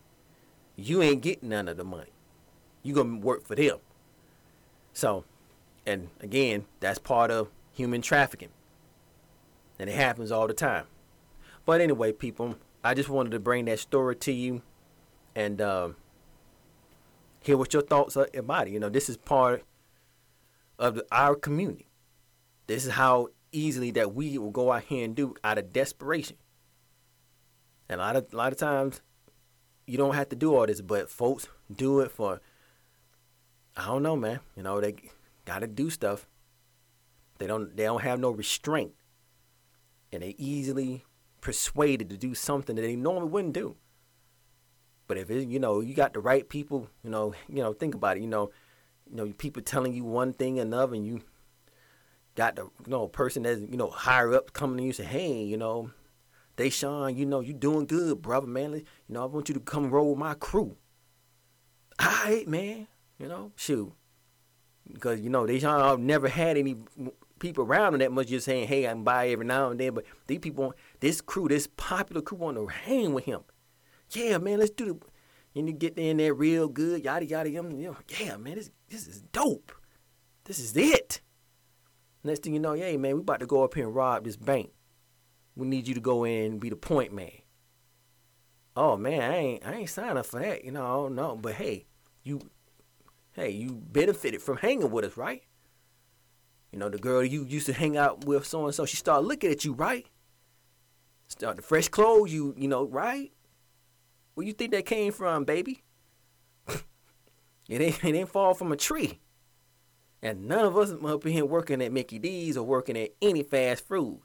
you 0.77 1.01
ain't 1.01 1.21
getting 1.21 1.49
none 1.49 1.67
of 1.67 1.75
the 1.75 1.83
money. 1.83 2.11
You 2.83 2.93
gonna 2.93 3.17
work 3.17 3.45
for 3.45 3.55
them. 3.55 3.79
So, 4.93 5.25
and 5.85 6.09
again, 6.21 6.65
that's 6.79 6.99
part 6.99 7.31
of 7.31 7.49
human 7.73 8.01
trafficking, 8.01 8.51
and 9.77 9.89
it 9.89 9.95
happens 9.95 10.31
all 10.31 10.47
the 10.47 10.53
time. 10.53 10.85
But 11.65 11.81
anyway, 11.81 12.13
people, 12.13 12.55
I 12.83 12.93
just 12.93 13.09
wanted 13.09 13.31
to 13.31 13.39
bring 13.39 13.65
that 13.65 13.79
story 13.79 14.15
to 14.17 14.31
you, 14.31 14.61
and 15.35 15.59
uh, 15.59 15.89
hear 17.41 17.57
what 17.57 17.73
your 17.73 17.81
thoughts 17.81 18.15
are 18.15 18.29
about 18.33 18.67
it. 18.67 18.71
You 18.71 18.79
know, 18.79 18.89
this 18.89 19.09
is 19.09 19.17
part 19.17 19.63
of 20.79 20.95
the, 20.95 21.05
our 21.11 21.35
community. 21.35 21.87
This 22.67 22.85
is 22.85 22.91
how 22.93 23.29
easily 23.51 23.91
that 23.91 24.13
we 24.13 24.37
will 24.37 24.51
go 24.51 24.71
out 24.71 24.83
here 24.83 25.03
and 25.03 25.15
do 25.15 25.35
out 25.43 25.57
of 25.57 25.73
desperation. 25.73 26.37
And 27.89 28.01
a 28.01 28.03
lot 28.03 28.15
of 28.15 28.33
a 28.33 28.35
lot 28.35 28.51
of 28.51 28.57
times 28.57 29.01
you 29.85 29.97
don't 29.97 30.15
have 30.15 30.29
to 30.29 30.35
do 30.35 30.55
all 30.55 30.65
this, 30.65 30.81
but 30.81 31.09
folks 31.09 31.47
do 31.73 32.01
it 32.01 32.11
for 32.11 32.41
I 33.75 33.85
don't 33.85 34.03
know, 34.03 34.15
man. 34.15 34.39
You 34.55 34.63
know, 34.63 34.81
they 34.81 34.95
gotta 35.45 35.67
do 35.67 35.89
stuff. 35.89 36.27
They 37.39 37.47
don't 37.47 37.75
they 37.75 37.83
don't 37.83 38.01
have 38.01 38.19
no 38.19 38.31
restraint. 38.31 38.93
And 40.11 40.23
they 40.23 40.35
easily 40.37 41.05
persuaded 41.41 42.09
to 42.09 42.17
do 42.17 42.33
something 42.33 42.75
that 42.75 42.81
they 42.81 42.95
normally 42.95 43.29
wouldn't 43.29 43.53
do. 43.53 43.75
But 45.07 45.17
if 45.17 45.29
it, 45.29 45.47
you 45.47 45.59
know, 45.59 45.79
you 45.79 45.93
got 45.93 46.13
the 46.13 46.19
right 46.19 46.47
people, 46.47 46.89
you 47.03 47.09
know, 47.09 47.33
you 47.47 47.63
know, 47.63 47.73
think 47.73 47.95
about 47.95 48.17
it, 48.17 48.21
you 48.21 48.27
know, 48.27 48.51
you 49.09 49.15
know, 49.15 49.31
people 49.37 49.61
telling 49.61 49.93
you 49.93 50.03
one 50.03 50.33
thing 50.33 50.59
and 50.59 50.73
another 50.73 50.95
and 50.95 51.05
you 51.05 51.21
got 52.35 52.55
the 52.55 52.63
you 52.63 52.71
know 52.87 53.07
person 53.07 53.43
that's, 53.43 53.61
you 53.61 53.77
know, 53.77 53.89
higher 53.89 54.33
up 54.33 54.51
coming 54.51 54.77
to 54.77 54.83
you 54.83 54.93
say, 54.93 55.05
Hey, 55.05 55.43
you 55.43 55.55
know, 55.55 55.91
Deshaun, 56.57 57.15
you 57.15 57.25
know, 57.25 57.39
you 57.39 57.53
doing 57.53 57.85
good, 57.85 58.21
brother, 58.21 58.47
man. 58.47 58.73
You 58.73 58.83
know, 59.07 59.23
I 59.23 59.25
want 59.25 59.47
you 59.47 59.53
to 59.53 59.61
come 59.61 59.91
roll 59.91 60.09
with 60.09 60.19
my 60.19 60.33
crew. 60.33 60.75
All 61.99 62.07
right, 62.25 62.47
man. 62.47 62.87
You 63.19 63.27
know, 63.27 63.51
shoot. 63.55 63.93
Because, 64.91 65.21
you 65.21 65.29
know, 65.29 65.43
Deshaun 65.43 65.81
I've 65.81 65.99
never 65.99 66.27
had 66.27 66.57
any 66.57 66.75
people 67.39 67.63
around 67.63 67.93
him 67.93 67.99
that 67.99 68.11
much 68.11 68.27
just 68.27 68.45
saying, 68.45 68.67
hey, 68.67 68.87
I 68.87 68.91
can 68.91 69.03
buy 69.03 69.29
every 69.29 69.45
now 69.45 69.69
and 69.69 69.79
then. 69.79 69.93
But 69.93 70.05
these 70.25 70.39
people, 70.39 70.73
this 70.99 71.21
crew, 71.21 71.47
this 71.47 71.67
popular 71.77 72.21
crew 72.21 72.37
want 72.37 72.57
to 72.57 72.67
hang 72.67 73.13
with 73.13 73.25
him. 73.25 73.41
Yeah, 74.11 74.37
man, 74.39 74.59
let's 74.59 74.71
do 74.71 74.85
the. 74.85 74.97
And 75.55 75.67
you 75.67 75.73
get 75.73 75.97
in 75.97 76.17
there 76.17 76.33
real 76.33 76.67
good, 76.67 77.03
yada, 77.03 77.25
yada, 77.25 77.49
yada. 77.49 77.69
You 77.69 77.87
know, 77.87 77.97
yeah, 78.19 78.37
man, 78.37 78.55
this, 78.55 78.69
this 78.89 79.07
is 79.07 79.21
dope. 79.21 79.71
This 80.45 80.59
is 80.59 80.75
it. 80.77 81.21
Next 82.23 82.43
thing 82.43 82.53
you 82.53 82.59
know, 82.59 82.73
yeah, 82.73 82.95
man, 82.97 83.15
we 83.15 83.21
about 83.21 83.39
to 83.39 83.45
go 83.45 83.63
up 83.63 83.73
here 83.73 83.85
and 83.85 83.95
rob 83.95 84.23
this 84.23 84.37
bank. 84.37 84.71
We 85.57 85.67
need 85.67 85.87
you 85.87 85.95
to 85.95 85.99
go 85.99 86.23
in 86.23 86.51
and 86.51 86.59
be 86.59 86.69
the 86.69 86.75
point 86.75 87.11
man. 87.11 87.31
Oh 88.75 88.95
man, 88.95 89.21
I 89.21 89.35
ain't 89.35 89.65
I 89.65 89.73
ain't 89.73 89.89
signing 89.89 90.17
up 90.17 90.27
for 90.27 90.39
that, 90.39 90.63
you 90.63 90.71
know, 90.71 91.07
no. 91.07 91.35
But 91.35 91.55
hey, 91.55 91.87
you 92.23 92.39
hey, 93.33 93.49
you 93.49 93.71
benefited 93.71 94.41
from 94.41 94.57
hanging 94.57 94.91
with 94.91 95.03
us, 95.03 95.17
right? 95.17 95.41
You 96.71 96.77
know, 96.77 96.89
the 96.89 96.99
girl 96.99 97.23
you 97.23 97.43
used 97.43 97.65
to 97.65 97.73
hang 97.73 97.97
out 97.97 98.25
with 98.25 98.45
so 98.45 98.65
and 98.65 98.75
so, 98.75 98.85
she 98.85 98.97
started 98.97 99.25
looking 99.27 99.51
at 99.51 99.65
you, 99.65 99.73
right? 99.73 100.05
Start 101.27 101.55
the 101.55 101.63
fresh 101.63 101.87
clothes, 101.87 102.31
you 102.31 102.53
you 102.55 102.67
know, 102.67 102.85
right? 102.85 103.31
Where 104.35 104.45
you 104.45 104.53
think 104.53 104.71
that 104.71 104.85
came 104.85 105.11
from, 105.11 105.43
baby? 105.43 105.83
it 106.67 107.81
ain't 107.81 108.03
it 108.03 108.15
ain't 108.15 108.29
fall 108.29 108.53
from 108.53 108.71
a 108.71 108.77
tree. 108.77 109.19
And 110.21 110.47
none 110.47 110.65
of 110.65 110.77
us 110.77 110.91
up 110.91 111.23
here 111.23 111.45
working 111.45 111.81
at 111.81 111.91
Mickey 111.91 112.19
D's 112.19 112.57
or 112.57 112.63
working 112.63 112.97
at 112.97 113.11
any 113.21 113.41
fast 113.41 113.87
food. 113.87 114.21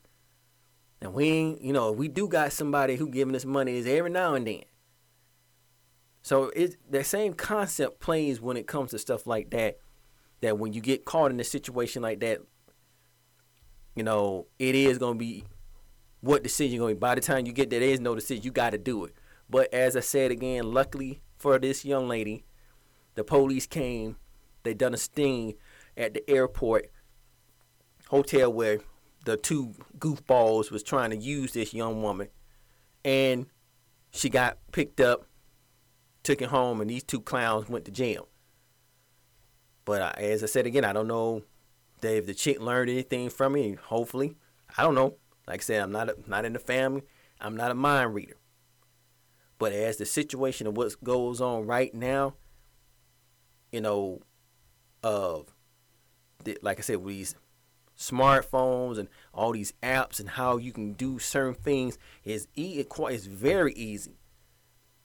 And 1.02 1.14
we 1.14 1.58
you 1.60 1.72
know, 1.72 1.90
we 1.90 2.06
do 2.06 2.28
got 2.28 2.52
somebody 2.52 2.94
who 2.94 3.08
giving 3.08 3.34
us 3.34 3.44
money 3.44 3.76
is 3.76 3.88
every 3.88 4.10
now 4.10 4.34
and 4.34 4.46
then. 4.46 4.62
So 6.22 6.50
it 6.54 6.76
that 6.90 7.06
same 7.06 7.34
concept 7.34 7.98
plays 7.98 8.40
when 8.40 8.56
it 8.56 8.68
comes 8.68 8.92
to 8.92 9.00
stuff 9.00 9.26
like 9.26 9.50
that. 9.50 9.78
That 10.42 10.58
when 10.58 10.72
you 10.72 10.80
get 10.80 11.04
caught 11.04 11.32
in 11.32 11.40
a 11.40 11.44
situation 11.44 12.02
like 12.02 12.20
that, 12.20 12.40
you 13.96 14.04
know, 14.04 14.46
it 14.60 14.76
is 14.76 14.98
gonna 14.98 15.18
be 15.18 15.44
what 16.20 16.44
decision 16.44 16.78
to 16.78 16.86
be. 16.86 16.94
By 16.94 17.16
the 17.16 17.20
time 17.20 17.46
you 17.46 17.52
get 17.52 17.68
there, 17.68 17.80
there 17.80 17.88
is 17.88 17.98
no 17.98 18.14
decision. 18.14 18.44
You 18.44 18.52
got 18.52 18.70
to 18.70 18.78
do 18.78 19.04
it. 19.04 19.14
But 19.50 19.74
as 19.74 19.96
I 19.96 20.00
said 20.00 20.30
again, 20.30 20.72
luckily 20.72 21.20
for 21.36 21.58
this 21.58 21.84
young 21.84 22.06
lady, 22.06 22.44
the 23.16 23.24
police 23.24 23.66
came. 23.66 24.16
They 24.62 24.72
done 24.72 24.94
a 24.94 24.96
sting 24.96 25.54
at 25.96 26.14
the 26.14 26.30
airport 26.30 26.90
hotel 28.08 28.52
where 28.52 28.78
the 29.24 29.36
two 29.36 29.74
goofballs 29.98 30.70
was 30.70 30.82
trying 30.82 31.10
to 31.10 31.16
use 31.16 31.52
this 31.52 31.72
young 31.72 32.02
woman, 32.02 32.28
and 33.04 33.46
she 34.10 34.28
got 34.28 34.58
picked 34.72 35.00
up, 35.00 35.26
took 36.22 36.42
it 36.42 36.48
home, 36.48 36.80
and 36.80 36.90
these 36.90 37.02
two 37.02 37.20
clowns 37.20 37.68
went 37.68 37.84
to 37.84 37.90
jail. 37.90 38.28
But 39.84 40.02
I, 40.02 40.10
as 40.22 40.42
I 40.42 40.46
said 40.46 40.66
again, 40.66 40.84
I 40.84 40.92
don't 40.92 41.08
know 41.08 41.42
if 42.02 42.26
the 42.26 42.34
chick 42.34 42.60
learned 42.60 42.90
anything 42.90 43.30
from 43.30 43.54
me. 43.54 43.76
Hopefully, 43.86 44.36
I 44.76 44.82
don't 44.82 44.94
know. 44.94 45.16
Like 45.46 45.60
I 45.60 45.64
said, 45.64 45.82
I'm 45.82 45.92
not 45.92 46.08
a, 46.08 46.16
not 46.26 46.44
in 46.44 46.52
the 46.52 46.58
family. 46.58 47.02
I'm 47.40 47.56
not 47.56 47.70
a 47.70 47.74
mind 47.74 48.14
reader. 48.14 48.36
But 49.58 49.72
as 49.72 49.96
the 49.96 50.06
situation 50.06 50.66
of 50.66 50.76
what 50.76 51.02
goes 51.02 51.40
on 51.40 51.66
right 51.66 51.92
now, 51.94 52.34
you 53.70 53.80
know, 53.80 54.20
of 55.02 55.52
like 56.62 56.78
I 56.78 56.82
said, 56.82 56.96
with 56.96 57.14
these 57.14 57.34
smartphones 57.98 58.98
and 58.98 59.08
all 59.32 59.52
these 59.52 59.72
apps 59.82 60.18
and 60.18 60.30
how 60.30 60.56
you 60.56 60.72
can 60.72 60.92
do 60.94 61.18
certain 61.18 61.54
things 61.54 61.98
is 62.24 62.48
e- 62.56 62.84
it's 62.84 63.26
very 63.26 63.72
easy 63.74 64.16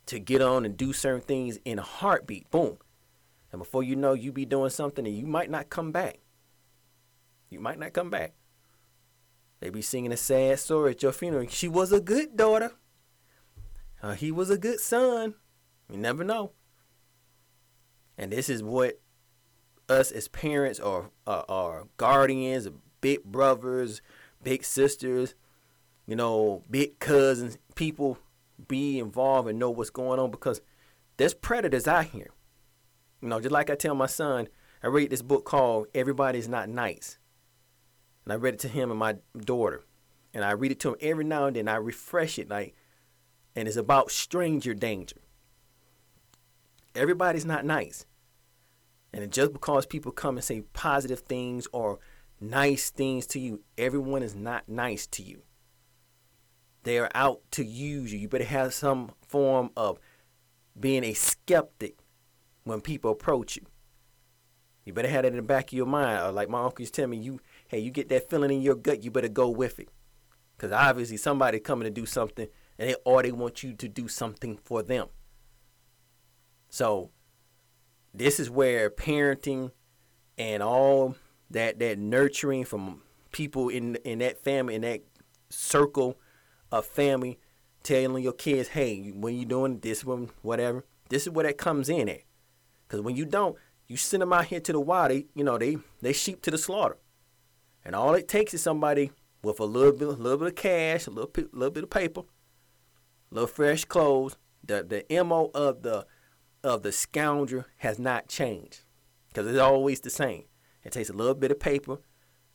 to 0.08 0.20
get 0.20 0.42
on 0.42 0.66
and 0.66 0.78
do 0.78 0.94
certain 0.94 1.22
things 1.22 1.60
in 1.66 1.80
a 1.80 1.84
heartbeat. 1.84 2.50
Boom. 2.50 2.78
And 3.52 3.60
before 3.60 3.84
you 3.84 3.96
know, 3.96 4.14
you 4.14 4.32
be 4.32 4.46
doing 4.46 4.70
something 4.70 5.06
and 5.06 5.16
you 5.16 5.26
might 5.26 5.50
not 5.50 5.70
come 5.70 5.92
back. 5.92 6.20
You 7.50 7.60
might 7.60 7.80
not 7.80 7.94
come 7.94 8.10
back. 8.10 8.34
They 9.60 9.70
be 9.70 9.82
singing 9.82 10.12
a 10.12 10.18
sad 10.18 10.60
story 10.60 10.92
at 10.92 11.04
your 11.04 11.12
funeral. 11.12 11.48
She 11.48 11.68
was 11.68 11.92
a 11.92 12.00
good 12.00 12.36
daughter. 12.38 12.74
Uh, 14.02 14.14
he 14.14 14.32
was 14.32 14.50
a 14.50 14.58
good 14.58 14.80
son. 14.80 15.36
You 15.90 15.98
never 15.98 16.24
know. 16.24 16.52
And 18.18 18.32
this 18.32 18.50
is 18.50 18.62
what 18.64 19.00
us 19.90 20.12
as 20.12 20.28
parents 20.28 20.80
or 20.80 21.12
our 21.26 21.88
guardians, 21.98 22.68
big 23.02 23.24
brothers, 23.24 24.02
big 24.44 24.64
sisters, 24.64 25.36
you 26.06 26.16
know, 26.16 26.64
big 26.70 27.00
cousins, 27.00 27.58
people 27.76 28.18
be 28.68 29.00
involved 29.00 29.50
and 29.50 29.60
know 29.60 29.70
what's 29.70 29.90
going 29.90 30.20
on 30.20 30.32
because 30.32 30.62
there's 31.18 31.34
predators 31.34 31.88
out 31.88 32.06
here. 32.06 32.30
You 33.22 33.30
know, 33.30 33.40
just 33.40 33.52
like 33.52 33.70
I 33.70 33.76
tell 33.76 33.96
my 33.96 34.06
son, 34.06 34.48
I 34.84 34.88
read 34.88 35.10
this 35.10 35.22
book 35.22 35.46
called 35.46 35.88
Everybody's 35.94 36.48
Not 36.48 36.70
Nice. 36.70 37.18
And 38.26 38.34
I 38.34 38.36
read 38.36 38.56
it 38.56 38.60
to 38.62 38.68
him 38.68 38.92
and 38.92 39.00
my 39.00 39.16
daughter. 39.38 39.86
And 40.34 40.44
I 40.44 40.52
read 40.52 40.72
it 40.72 40.80
to 40.82 40.90
him 40.90 40.96
every 41.02 41.24
now 41.24 41.46
and 41.46 41.56
then. 41.56 41.68
I 41.68 41.78
refresh 41.78 42.38
it 42.38 42.50
like 42.50 42.76
and 43.58 43.68
it's 43.68 43.76
about 43.76 44.12
stranger 44.12 44.76
danger. 44.76 45.18
Everybody's 46.94 47.46
not 47.46 47.66
nice. 47.66 48.06
And 49.14 49.32
just 49.32 49.54
because 49.54 49.86
people 49.86 50.12
come 50.12 50.38
and 50.38 50.44
say 50.44 50.62
positive 50.74 51.22
things 51.22 51.68
or 51.72 52.00
nice 52.40 52.90
things 52.90 53.26
to 53.28 53.40
you, 53.40 53.62
everyone 53.78 54.22
is 54.22 54.36
not 54.36 54.68
nice 54.68 55.08
to 55.08 55.24
you. 55.24 55.42
They 56.84 57.00
are 57.00 57.10
out 57.16 57.42
to 57.52 57.66
use 57.66 58.14
you. 58.14 58.20
You 58.20 58.30
better 58.30 58.44
have 58.44 58.74
some 58.74 59.12
form 59.22 59.72
of 59.76 60.00
being 60.80 61.04
a 61.04 61.14
skeptic 61.14 61.98
when 62.64 62.82
people 62.82 63.12
approach 63.12 63.56
you. 63.56 63.64
You 64.86 64.94
better 64.94 65.10
have 65.10 65.24
that 65.24 65.32
in 65.32 65.36
the 65.36 65.42
back 65.42 65.68
of 65.68 65.74
your 65.74 65.86
mind. 65.86 66.26
Or 66.26 66.32
like 66.32 66.50
my 66.50 66.64
uncle 66.64 66.82
used 66.82 66.94
to 66.96 67.02
tell 67.02 67.10
me, 67.10 67.18
you 67.18 67.40
hey, 67.68 67.80
you 67.80 67.92
get 67.92 68.08
that 68.10 68.30
feeling 68.30 68.52
in 68.52 68.62
your 68.62 68.76
gut, 68.76 69.04
you 69.04 69.12
better 69.12 69.28
go 69.28 69.50
with 69.50 69.80
it. 69.80 69.90
Because 70.56 70.72
obviously 70.72 71.18
somebody 71.18 71.60
coming 71.60 71.84
to 71.84 71.90
do 71.90 72.06
something 72.06 72.48
and 72.80 72.90
they 72.90 72.96
or 73.04 73.22
they 73.22 73.32
want 73.32 73.64
you 73.64 73.74
to 73.74 73.88
do 73.88 74.08
something 74.08 74.58
for 74.58 74.82
them. 74.82 75.08
So 76.70 77.12
this 78.18 78.40
is 78.40 78.50
where 78.50 78.90
parenting 78.90 79.72
and 80.38 80.62
all 80.64 81.16
that 81.50 81.80
that 81.80 81.98
nurturing 81.98 82.66
from 82.66 83.02
people 83.32 83.70
in 83.70 83.96
in 83.98 84.20
that 84.20 84.44
family 84.44 84.76
in 84.76 84.82
that 84.82 85.02
circle 85.50 86.18
of 86.72 86.86
family 86.86 87.40
telling 87.84 88.24
your 88.24 88.34
kids 88.34 88.70
hey 88.70 89.12
when 89.16 89.36
you 89.36 89.46
doing 89.46 89.80
this 89.80 90.04
one 90.04 90.30
whatever 90.42 90.84
this 91.10 91.24
is 91.24 91.30
where 91.30 91.46
that 91.46 91.58
comes 91.58 91.90
in 91.90 92.10
at. 92.10 92.22
Because 92.88 93.02
when 93.02 93.16
you 93.16 93.26
don't 93.26 93.56
you 93.88 93.98
send 93.98 94.22
them 94.22 94.34
out 94.34 94.46
here 94.46 94.60
to 94.60 94.74
the 94.74 94.80
wild 94.80 95.12
they 95.12 95.26
you 95.34 95.44
know 95.44 95.58
they 95.58 95.78
they 96.02 96.14
sheep 96.14 96.42
to 96.44 96.52
the 96.52 96.58
slaughter. 96.58 96.98
And 97.86 97.96
all 97.96 98.16
it 98.16 98.28
takes 98.28 98.54
is 98.54 98.62
somebody 98.62 99.12
with 99.44 99.60
a 99.60 99.66
little 99.66 99.94
bit 99.94 100.08
a 100.08 100.12
little 100.12 100.38
bit 100.38 100.48
of 100.48 100.56
cash 100.56 101.08
a 101.08 101.12
little, 101.12 101.32
little 101.54 101.72
bit 101.72 101.84
of 101.84 101.90
paper 101.90 102.24
little 103.30 103.48
fresh 103.48 103.86
clothes 103.86 104.36
the 104.64 104.84
the 104.84 105.24
mo 105.24 105.52
of 105.54 105.84
the 105.84 106.06
of 106.64 106.84
the 106.84 106.92
scoundrel 106.92 107.66
has 107.78 108.00
not 108.00 108.28
changed 108.28 108.82
because 109.30 109.48
it's 109.48 109.60
always 109.60 110.02
the 110.02 110.10
same. 110.10 110.44
It 110.84 110.92
takes 110.92 111.10
a 111.10 111.14
little 111.14 111.36
bit 111.36 111.52
of 111.52 111.60
paper, 111.60 112.00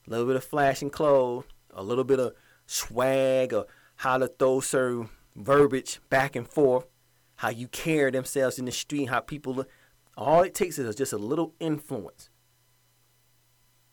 a 0.07 0.11
little 0.11 0.27
bit 0.27 0.37
of 0.37 0.45
flashing 0.45 0.91
clothes, 0.91 1.45
a 1.71 1.83
little 1.83 2.05
bit 2.05 2.19
of 2.19 2.35
swag, 2.67 3.53
or 3.53 3.67
how 3.97 4.19
to 4.19 4.29
throw 4.29 4.61
certain 4.61 5.09
verbiage 5.37 6.01
back 6.11 6.37
and 6.37 6.49
forth, 6.49 6.87
how 7.37 7.51
you 7.51 7.69
carry 7.69 8.11
themselves 8.11 8.59
in 8.59 8.65
the 8.65 8.73
street, 8.73 9.07
how 9.07 9.21
people 9.21 9.55
look. 9.55 9.71
All 10.17 10.43
it 10.43 10.55
takes 10.55 10.79
is 10.79 10.95
just 10.95 11.12
a 11.12 11.19
little 11.19 11.55
influence. 11.61 12.31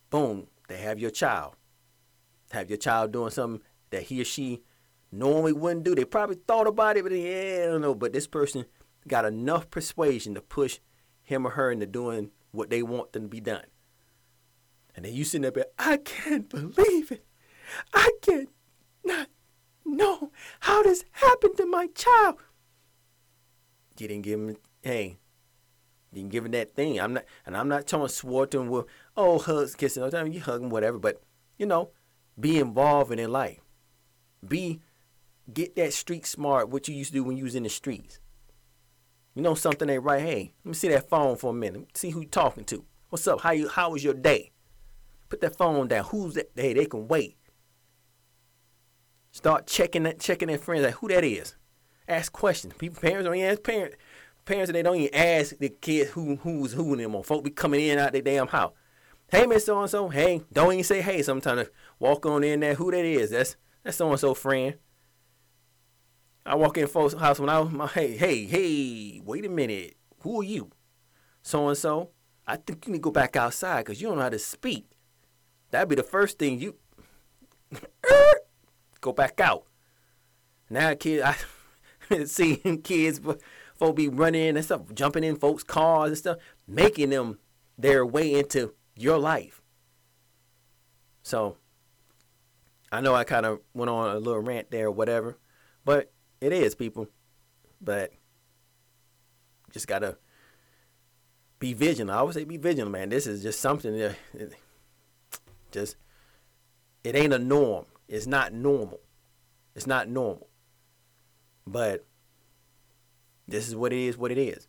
Boom, 0.10 0.48
they 0.68 0.78
have 0.78 1.00
your 1.00 1.12
child. 1.12 1.56
Have 2.52 2.70
your 2.70 2.78
child 2.78 3.12
doing 3.12 3.30
something 3.30 3.62
that 3.92 4.04
he 4.04 4.22
or 4.22 4.26
she 4.26 4.62
normally 5.12 5.54
wouldn't 5.54 5.86
do. 5.86 5.96
They 5.96 6.06
probably 6.06 6.38
thought 6.48 6.68
about 6.68 6.98
it, 6.98 7.04
but 7.04 7.12
yeah, 7.12 7.62
I 7.64 7.66
don't 7.68 7.82
know. 7.82 7.96
But 7.96 8.14
this 8.14 8.28
person 8.28 8.66
got 9.08 9.26
enough 9.26 9.70
persuasion 9.70 10.36
to 10.36 10.42
push 10.42 10.80
him 11.22 11.46
or 11.46 11.52
her 11.52 11.72
into 11.72 11.86
doing 11.86 12.32
what 12.52 12.70
they 12.70 12.82
want 12.84 13.14
them 13.14 13.24
to 13.24 13.30
be 13.30 13.40
done. 13.40 13.66
And 14.96 15.06
then 15.06 15.14
you 15.14 15.24
sitting 15.24 15.46
up 15.46 15.54
there, 15.54 15.68
I 15.78 15.98
can't 15.98 16.50
believe 16.50 17.12
it. 17.12 17.26
I 17.94 18.12
can't 18.22 18.50
not 19.04 19.28
know 19.86 20.32
how 20.62 20.84
this 20.84 21.06
happened 21.12 21.58
to 21.58 21.66
my 21.66 21.88
child. 21.88 22.36
You 24.00 24.08
didn't 24.08 24.24
give 24.24 24.40
him, 24.40 24.58
hey, 24.82 25.18
you 26.12 26.22
didn't 26.22 26.32
give 26.32 26.46
him 26.46 26.52
that 26.52 26.74
thing. 26.74 27.00
I'm 27.00 27.14
not, 27.14 27.26
and 27.46 27.56
I'm 27.56 27.68
not 27.68 27.86
telling 27.86 28.10
him 28.10 28.68
with, 28.70 28.86
oh, 29.16 29.40
hugs, 29.40 29.76
kissing, 29.76 30.02
all 30.02 30.10
the 30.10 30.18
time. 30.18 30.32
You 30.32 30.40
hug 30.40 30.62
him, 30.62 30.70
whatever. 30.70 30.98
But 30.98 31.22
you 31.58 31.66
know, 31.66 31.92
be 32.40 32.58
involved 32.58 33.12
in 33.12 33.18
their 33.18 33.28
life. 33.28 33.60
Be, 34.48 34.80
get 35.54 35.76
that 35.76 35.94
street 35.94 36.26
smart. 36.26 36.70
What 36.70 36.88
you 36.88 36.96
used 36.96 37.12
to 37.12 37.20
do 37.20 37.24
when 37.24 37.38
you 37.38 37.44
was 37.44 37.56
in 37.56 37.64
the 37.64 37.70
streets. 37.70 38.20
You 39.36 39.42
know 39.42 39.56
something 39.56 39.90
ain't 39.90 40.04
right. 40.04 40.22
Hey, 40.22 40.54
let 40.64 40.70
me 40.70 40.74
see 40.74 40.90
that 40.90 41.10
phone 41.10 41.38
for 41.38 41.52
a 41.52 41.54
minute. 41.54 41.96
See 41.98 42.10
who 42.10 42.22
you 42.22 42.28
talking 42.28 42.66
to. 42.66 42.84
What's 43.10 43.28
up? 43.28 43.42
How 43.42 43.52
you? 43.52 43.68
How 43.68 43.92
was 43.92 44.04
your 44.04 44.14
day? 44.14 44.52
Put 45.30 45.42
that 45.42 45.56
phone 45.56 45.88
down. 45.88 46.06
Who's 46.06 46.34
that? 46.34 46.52
Hey, 46.56 46.74
they 46.74 46.86
can 46.86 47.08
wait. 47.08 47.38
Start 49.32 49.68
checking 49.68 50.04
that, 50.04 50.20
checking 50.20 50.48
their 50.48 50.58
friends. 50.58 50.84
Like 50.84 50.96
who 50.96 51.08
that 51.10 51.24
is. 51.24 51.56
Ask 52.08 52.34
questions. 52.34 52.74
People, 52.78 53.00
parents 53.00 53.26
don't 53.26 53.36
even 53.36 53.52
ask 53.52 53.64
parents. 53.64 53.96
Parents 54.46 54.72
they 54.72 54.82
don't 54.82 54.96
even 54.96 55.14
ask 55.14 55.58
the 55.58 55.70
kids 55.70 56.12
who 56.12 56.38
who's 56.38 56.74
who 56.74 56.94
anymore. 56.94 57.24
Folk 57.24 57.44
be 57.44 57.52
coming 57.52 57.82
in 57.82 58.00
out 58.00 58.12
their 58.12 58.22
damn 58.24 58.48
house. 58.48 58.74
Hey, 59.32 59.46
Miss 59.46 59.66
So 59.66 59.80
and 59.80 59.90
So. 59.90 60.10
Hey, 60.10 60.42
don't 60.52 60.74
even 60.74 60.84
say 60.84 61.02
hey. 61.02 61.22
Sometimes 61.22 61.70
walk 62.00 62.26
on 62.26 62.44
in 62.44 62.62
there. 62.62 62.74
Who 62.74 62.90
that 62.90 63.06
is? 63.06 63.30
That's 63.30 63.56
that's 63.84 63.98
so 63.98 64.10
and 64.10 64.20
so 64.20 64.34
friend. 64.34 64.76
I 66.46 66.56
walk 66.56 66.78
in 66.78 66.88
folks' 66.88 67.14
house 67.14 67.40
when 67.40 67.50
I 67.50 67.60
was 67.60 67.72
my 67.72 67.88
hey, 67.88 68.18
hey, 68.18 68.46
hey, 68.46 69.22
wait 69.24 69.46
a 69.46 69.50
minute. 69.50 69.98
Who 70.22 70.42
are 70.42 70.44
you? 70.44 70.72
So 71.42 71.68
and 71.68 71.78
so. 71.78 72.12
I 72.48 72.56
think 72.56 72.88
you 72.88 72.94
need 72.94 73.00
to 73.00 73.04
go 73.04 73.12
back 73.12 73.36
outside 73.36 73.86
because 73.86 74.02
you 74.02 74.08
don't 74.08 74.18
know 74.18 74.24
how 74.24 74.30
to 74.30 74.40
speak. 74.40 74.90
That'd 75.70 75.88
be 75.88 75.96
the 75.96 76.04
first 76.04 76.40
thing 76.40 76.60
you 76.60 76.76
go 79.02 79.14
back 79.14 79.40
out. 79.40 79.66
Now 80.70 80.94
kids, 81.00 81.24
I 81.24 82.26
seeing 82.26 82.82
kids, 82.82 83.20
folks 83.78 83.96
be 83.96 84.10
running 84.10 84.56
and 84.56 84.66
stuff, 84.66 84.82
jumping 84.94 85.24
in 85.24 85.36
folks' 85.36 85.64
cars 85.64 86.10
and 86.10 86.18
stuff, 86.18 86.38
making 86.68 87.12
them 87.12 87.38
their 87.78 88.06
way 88.06 88.34
into 88.34 88.74
your 88.96 89.20
life. 89.20 89.62
So 91.22 91.58
I 92.92 93.02
know 93.02 93.14
I 93.14 93.24
kind 93.24 93.46
of 93.46 93.60
went 93.74 93.90
on 93.90 94.16
a 94.16 94.20
little 94.20 94.42
rant 94.42 94.72
there 94.72 94.88
or 94.88 94.92
whatever, 94.92 95.38
but 95.86 96.12
it 96.42 96.52
is 96.52 96.76
people. 96.76 97.08
But 97.82 98.12
just 99.72 99.88
gotta 99.88 100.18
be 101.60 101.74
vigilant. 101.74 102.12
I 102.12 102.20
always 102.20 102.36
say 102.36 102.44
be 102.44 102.58
vigilant, 102.58 102.92
man. 102.92 103.10
This 103.10 103.28
is 103.28 103.44
just 103.44 103.60
something 103.60 103.98
that 103.98 104.16
just 105.72 105.96
it 107.04 107.16
ain't 107.16 107.34
a 107.34 107.40
norm. 107.40 107.86
It's 108.08 108.28
not 108.28 108.54
normal. 108.54 109.00
It's 109.76 109.88
not 109.88 110.10
normal. 110.10 110.48
But 111.68 112.06
this 113.48 113.68
is 113.68 113.76
what 113.76 113.94
it 113.94 114.00
is, 114.00 114.18
what 114.18 114.32
it 114.32 114.38
is. 114.38 114.68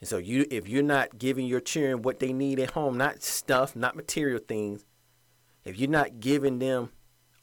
And 0.00 0.08
so 0.08 0.18
you 0.18 0.46
if 0.50 0.68
you're 0.68 0.82
not 0.82 1.18
giving 1.18 1.46
your 1.46 1.60
children 1.60 2.02
what 2.02 2.18
they 2.18 2.32
need 2.32 2.60
at 2.60 2.72
home, 2.72 2.96
not 2.96 3.22
stuff, 3.22 3.74
not 3.76 3.96
material 3.96 4.40
things, 4.46 4.84
if 5.64 5.78
you're 5.78 5.90
not 5.90 6.20
giving 6.20 6.58
them 6.58 6.90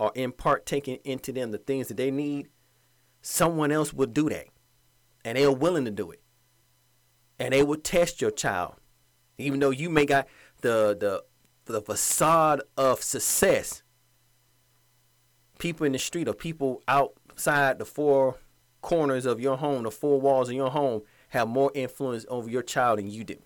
or 0.04 0.12
in 0.16 0.34
part 0.34 0.66
taking 0.66 0.98
into 1.06 1.32
them 1.32 1.52
the 1.52 1.58
things 1.58 1.88
that 1.88 1.96
they 1.96 2.12
need, 2.12 2.50
someone 3.22 3.72
else 3.72 3.94
will 3.94 4.06
do 4.06 4.28
that. 4.28 4.48
And 5.24 5.38
they 5.38 5.46
are 5.46 5.56
willing 5.56 5.86
to 5.86 5.92
do 5.92 6.12
it. 6.12 6.22
And 7.40 7.54
they 7.54 7.64
will 7.64 7.78
test 7.78 8.20
your 8.20 8.30
child. 8.30 8.76
Even 9.38 9.62
though 9.62 9.70
you 9.70 9.90
may 9.90 10.06
got 10.06 10.28
the 10.60 10.98
the 11.00 11.24
the 11.72 11.82
facade 11.82 12.62
of 12.76 13.02
success. 13.02 13.82
People 15.58 15.86
in 15.86 15.94
the 15.94 16.00
street 16.00 16.28
or 16.28 16.34
people 16.34 16.84
outside 16.90 17.80
the 17.80 17.86
four 17.86 18.36
corners 18.82 19.26
of 19.26 19.40
your 19.40 19.56
home, 19.56 19.84
the 19.84 19.92
four 19.92 20.20
walls 20.20 20.50
of 20.50 20.56
your 20.56 20.72
home, 20.72 21.04
have 21.30 21.48
more 21.48 21.72
influence 21.74 22.26
over 22.28 22.50
your 22.50 22.62
child 22.62 23.00
than 23.00 23.10
you 23.10 23.24
do. 23.24 23.38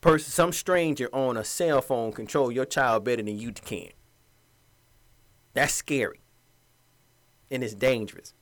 Person, 0.00 0.30
some 0.30 0.52
stranger 0.52 1.10
on 1.12 1.36
a 1.36 1.44
cell 1.44 1.82
phone 1.82 2.10
control 2.10 2.50
your 2.50 2.64
child 2.64 3.04
better 3.04 3.22
than 3.22 3.38
you 3.38 3.52
can. 3.52 3.90
That's 5.54 5.74
scary. 5.74 6.20
And 7.50 7.62
it's 7.62 7.74
dangerous. 7.74 8.34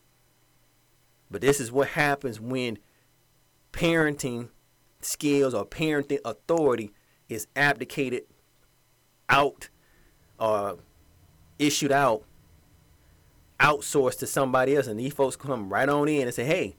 But 1.30 1.40
this 1.40 1.60
is 1.60 1.70
what 1.70 1.88
happens 1.88 2.40
when 2.40 2.78
parenting 3.72 4.48
skills 5.00 5.54
or 5.54 5.64
parenting 5.64 6.18
authority 6.24 6.92
is 7.28 7.46
abdicated 7.54 8.24
out 9.28 9.68
or 10.38 10.78
issued 11.58 11.92
out 11.92 12.24
outsourced 13.60 14.18
to 14.18 14.26
somebody 14.26 14.74
else 14.74 14.86
and 14.86 14.98
these 14.98 15.12
folks 15.12 15.36
come 15.36 15.68
right 15.72 15.88
on 15.88 16.08
in 16.08 16.22
and 16.22 16.34
say 16.34 16.44
hey 16.44 16.76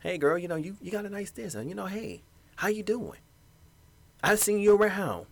hey 0.00 0.18
girl 0.18 0.36
you 0.36 0.48
know 0.48 0.56
you, 0.56 0.76
you 0.82 0.90
got 0.90 1.06
a 1.06 1.08
nice 1.08 1.30
this 1.30 1.54
and 1.54 1.68
you 1.68 1.74
know 1.74 1.86
hey 1.86 2.22
how 2.56 2.66
you 2.66 2.82
doing 2.82 3.18
i've 4.22 4.40
seen 4.40 4.58
you 4.58 4.76
around 4.76 5.26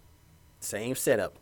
same 0.60 0.94
setup 0.94 1.36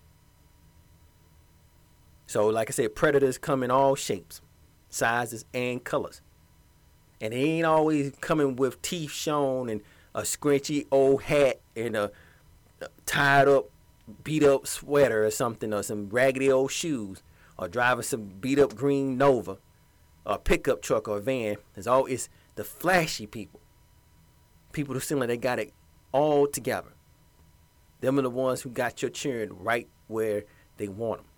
so 2.27 2.47
like 2.47 2.71
i 2.71 2.73
said 2.73 2.95
predators 2.95 3.39
come 3.39 3.63
in 3.63 3.71
all 3.71 3.95
shapes 3.95 4.41
sizes 4.89 5.45
and 5.53 5.85
colors 5.85 6.21
and 7.21 7.33
they 7.33 7.43
ain't 7.43 7.67
always 7.67 8.13
coming 8.21 8.57
with 8.57 8.81
teeth 8.83 9.11
shown 9.11 9.69
and 9.69 9.81
a 10.15 10.23
scrunchy 10.23 10.87
old 10.91 11.23
hat 11.23 11.61
and 11.75 11.97
a 11.97 12.11
tied 13.07 13.49
up 13.49 13.69
beat 14.23 14.43
up 14.43 14.67
sweater 14.67 15.25
or 15.25 15.31
something 15.31 15.73
or 15.73 15.83
some 15.83 16.09
raggedy 16.11 16.51
old 16.51 16.71
shoes 16.71 17.23
or 17.59 17.69
driving 17.69 18.03
some 18.03 18.25
beat 18.41 18.59
up 18.59 18.75
green 18.75 19.17
Nova 19.17 19.59
or 20.25 20.39
pickup 20.39 20.83
truck 20.83 21.09
or 21.09 21.21
van. 21.21 21.57
It's 21.77 21.87
always 21.87 22.29
the 22.55 22.65
flashy 22.65 23.27
people. 23.27 23.61
People 24.73 24.95
who 24.95 25.01
seem 25.01 25.19
like 25.19 25.29
they 25.29 25.37
got 25.37 25.59
it 25.59 25.73
all 26.13 26.47
together. 26.47 26.93
Them 28.01 28.19
are 28.19 28.23
the 28.23 28.31
ones 28.31 28.63
who 28.63 28.71
got 28.71 29.03
your 29.03 29.11
children 29.11 29.57
right 29.59 29.89
where 30.09 30.45
they 30.77 30.89
want 30.89 31.21
them. 31.21 31.31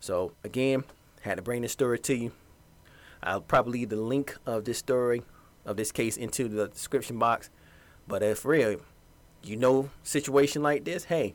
So 0.00 0.32
again, 0.42 0.84
had 1.20 1.36
to 1.36 1.42
bring 1.42 1.62
this 1.62 1.72
story 1.72 1.98
to 2.00 2.14
you. 2.14 2.32
I'll 3.22 3.42
probably 3.42 3.80
leave 3.80 3.90
the 3.90 3.96
link 3.96 4.36
of 4.46 4.64
this 4.64 4.78
story, 4.78 5.22
of 5.64 5.76
this 5.76 5.92
case, 5.92 6.16
into 6.16 6.48
the 6.48 6.68
description 6.68 7.18
box. 7.18 7.50
But 8.08 8.22
uh, 8.22 8.26
if 8.26 8.44
real, 8.44 8.80
you 9.42 9.56
know, 9.56 9.90
situation 10.02 10.62
like 10.62 10.84
this, 10.84 11.04
hey, 11.04 11.34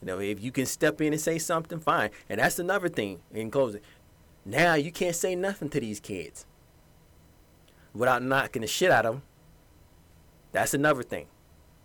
you 0.00 0.06
know, 0.06 0.20
if 0.20 0.40
you 0.40 0.52
can 0.52 0.66
step 0.66 1.00
in 1.00 1.12
and 1.12 1.20
say 1.20 1.38
something, 1.38 1.80
fine. 1.80 2.10
And 2.28 2.40
that's 2.40 2.58
another 2.58 2.88
thing 2.88 3.20
in 3.32 3.50
closing. 3.50 3.80
Now 4.44 4.74
you 4.74 4.92
can't 4.92 5.16
say 5.16 5.34
nothing 5.34 5.68
to 5.70 5.80
these 5.80 5.98
kids 5.98 6.46
without 7.92 8.22
knocking 8.22 8.62
the 8.62 8.68
shit 8.68 8.92
out 8.92 9.06
of 9.06 9.14
them. 9.14 9.22
That's 10.52 10.72
another 10.72 11.02
thing. 11.02 11.26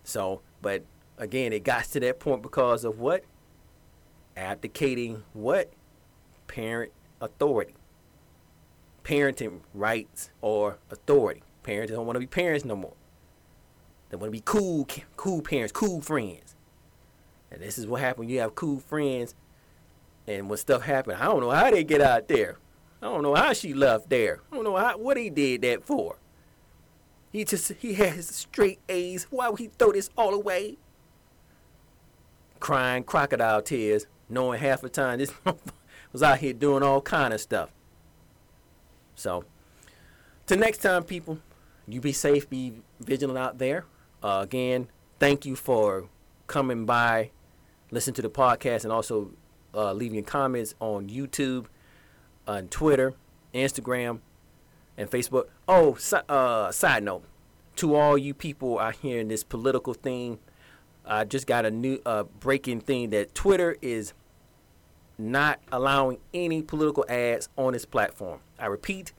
So, 0.04 0.42
but 0.60 0.84
again, 1.18 1.52
it 1.52 1.64
got 1.64 1.84
to 1.86 2.00
that 2.00 2.20
point 2.20 2.42
because 2.42 2.84
of 2.84 3.00
what? 3.00 3.24
Abdicating 4.36 5.24
what? 5.32 5.72
Parent 6.46 6.92
authority. 7.20 7.74
Parenting 9.04 9.60
rights 9.74 10.30
or 10.40 10.78
authority. 10.90 11.42
Parents 11.62 11.92
don't 11.92 12.06
want 12.06 12.16
to 12.16 12.20
be 12.20 12.26
parents 12.26 12.64
no 12.64 12.76
more. 12.76 12.94
They 14.10 14.16
want 14.16 14.28
to 14.28 14.32
be 14.32 14.42
cool, 14.44 14.86
cool 15.16 15.40
parents, 15.40 15.72
cool 15.72 16.00
friends. 16.00 16.54
And 17.50 17.60
this 17.60 17.78
is 17.78 17.86
what 17.86 18.00
happened. 18.00 18.30
You 18.30 18.40
have 18.40 18.54
cool 18.54 18.78
friends, 18.78 19.34
and 20.26 20.48
when 20.48 20.58
stuff 20.58 20.82
happened, 20.82 21.18
I 21.20 21.24
don't 21.24 21.40
know 21.40 21.50
how 21.50 21.70
they 21.70 21.84
get 21.84 22.00
out 22.00 22.28
there. 22.28 22.58
I 23.00 23.06
don't 23.06 23.22
know 23.22 23.34
how 23.34 23.52
she 23.52 23.74
left 23.74 24.08
there. 24.08 24.40
I 24.50 24.56
don't 24.56 24.64
know 24.64 24.76
how, 24.76 24.96
what 24.96 25.16
he 25.16 25.28
did 25.28 25.62
that 25.62 25.82
for. 25.82 26.18
He 27.32 27.44
just 27.44 27.72
he 27.72 27.94
has 27.94 28.28
straight 28.28 28.78
A's. 28.88 29.26
Why 29.30 29.48
would 29.48 29.58
he 29.58 29.68
throw 29.78 29.92
this 29.92 30.10
all 30.16 30.34
away? 30.34 30.76
Crying 32.60 33.02
crocodile 33.04 33.62
tears, 33.62 34.06
knowing 34.32 34.60
half 34.60 34.80
the 34.80 34.88
time 34.88 35.18
this 35.18 35.32
was 36.12 36.22
out 36.22 36.38
here 36.38 36.52
doing 36.52 36.82
all 36.82 37.00
kind 37.00 37.32
of 37.32 37.40
stuff. 37.40 37.70
So, 39.14 39.44
till 40.46 40.58
next 40.58 40.78
time, 40.78 41.04
people, 41.04 41.38
you 41.86 42.00
be 42.00 42.12
safe, 42.12 42.48
be 42.48 42.74
vigilant 43.00 43.38
out 43.38 43.58
there. 43.58 43.84
Uh, 44.22 44.40
again, 44.42 44.88
thank 45.18 45.44
you 45.44 45.54
for 45.56 46.08
coming 46.46 46.84
by 46.86 47.30
listen 47.90 48.14
to 48.14 48.22
the 48.22 48.30
podcast, 48.30 48.84
and 48.84 48.92
also 48.92 49.30
uh, 49.74 49.92
leaving 49.92 50.24
comments 50.24 50.74
on 50.80 51.08
YouTube, 51.08 51.66
on 52.48 52.68
Twitter, 52.68 53.14
Instagram, 53.54 54.20
and 54.96 55.10
Facebook. 55.10 55.48
Oh, 55.68 55.96
uh, 56.28 56.72
side 56.72 57.04
note 57.04 57.24
to 57.76 57.94
all 57.94 58.18
you 58.18 58.34
people 58.34 58.78
out 58.78 58.96
here 58.96 59.20
in 59.20 59.28
this 59.28 59.44
political 59.44 59.94
thing, 59.94 60.38
I 61.04 61.24
just 61.24 61.46
got 61.46 61.64
a 61.64 61.70
new 61.70 62.00
uh, 62.04 62.24
breaking 62.24 62.80
thing 62.80 63.10
that 63.10 63.34
Twitter 63.34 63.76
is 63.82 64.12
not 65.18 65.60
allowing 65.70 66.18
any 66.32 66.62
political 66.62 67.04
ads 67.08 67.48
on 67.56 67.74
its 67.74 67.84
platform. 67.84 68.40
I 68.58 68.66
repeat, 68.66 69.12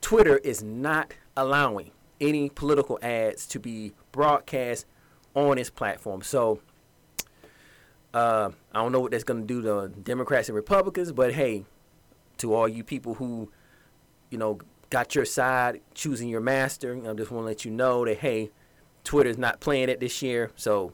Twitter 0.00 0.38
is 0.38 0.62
not 0.62 1.14
allowing 1.36 1.90
any 2.20 2.48
political 2.50 2.98
ads 3.02 3.46
to 3.46 3.58
be 3.58 3.92
broadcast 4.12 4.86
on 5.34 5.58
its 5.58 5.70
platform. 5.70 6.22
So 6.22 6.60
uh, 8.12 8.50
I 8.72 8.82
don't 8.82 8.92
know 8.92 9.00
what 9.00 9.12
that's 9.12 9.24
going 9.24 9.46
to 9.46 9.46
do 9.46 9.62
to 9.62 9.88
Democrats 9.88 10.48
and 10.48 10.56
Republicans, 10.56 11.12
but 11.12 11.34
hey, 11.34 11.64
to 12.38 12.54
all 12.54 12.68
you 12.68 12.82
people 12.82 13.14
who, 13.14 13.50
you 14.30 14.38
know, 14.38 14.58
got 14.90 15.14
your 15.14 15.24
side, 15.24 15.80
choosing 15.94 16.28
your 16.28 16.40
master, 16.40 17.00
I 17.08 17.12
just 17.14 17.30
want 17.30 17.44
to 17.44 17.48
let 17.48 17.64
you 17.64 17.70
know 17.70 18.04
that 18.04 18.18
hey, 18.18 18.50
Twitter's 19.04 19.38
not 19.38 19.60
playing 19.60 19.88
it 19.88 20.00
this 20.00 20.20
year. 20.22 20.50
So 20.56 20.92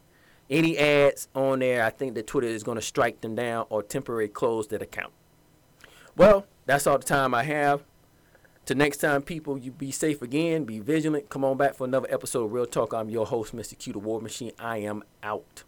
any 0.49 0.79
ads 0.79 1.29
on 1.35 1.59
there, 1.59 1.85
I 1.85 1.91
think 1.91 2.15
that 2.15 2.27
Twitter 2.27 2.47
is 2.47 2.63
going 2.63 2.77
to 2.77 2.83
strike 2.83 3.21
them 3.21 3.35
down 3.35 3.67
or 3.69 3.83
temporarily 3.83 4.29
close 4.29 4.69
that 4.69 4.83
account. 4.83 5.13
Well, 6.17 6.47
that's 6.67 6.87
all 6.87 6.99
the 6.99 7.05
time 7.05 7.35
I 7.35 7.43
have. 7.45 7.83
Till 8.65 8.77
next 8.77 8.99
time, 8.99 9.23
people, 9.23 9.57
you 9.59 9.71
be 9.71 9.93
safe 9.93 10.23
again, 10.23 10.65
be 10.65 10.81
vigilant. 10.81 11.29
Come 11.29 11.45
on 11.45 11.57
back 11.57 11.75
for 11.75 11.85
another 11.85 12.09
episode 12.11 12.45
of 12.45 12.53
Real 12.53 12.67
Talk. 12.67 12.95
I'm 12.95 13.09
your 13.09 13.27
host, 13.27 13.55
Mr. 13.55 13.79
Q, 13.79 13.93
the 13.93 13.99
War 14.01 14.21
Machine. 14.21 14.53
I 14.59 14.79
am 14.79 15.05
out. 15.23 15.63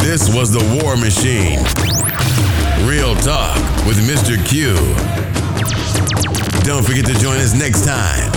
This 0.00 0.32
was 0.34 0.52
the 0.52 0.80
War 0.82 0.96
Machine. 0.96 1.58
Real 2.88 3.14
talk 3.16 3.56
with 3.86 3.98
Mr. 4.08 4.36
Q. 4.46 4.74
Don't 6.64 6.84
forget 6.84 7.04
to 7.06 7.14
join 7.20 7.38
us 7.38 7.54
next 7.54 7.84
time 7.84 8.35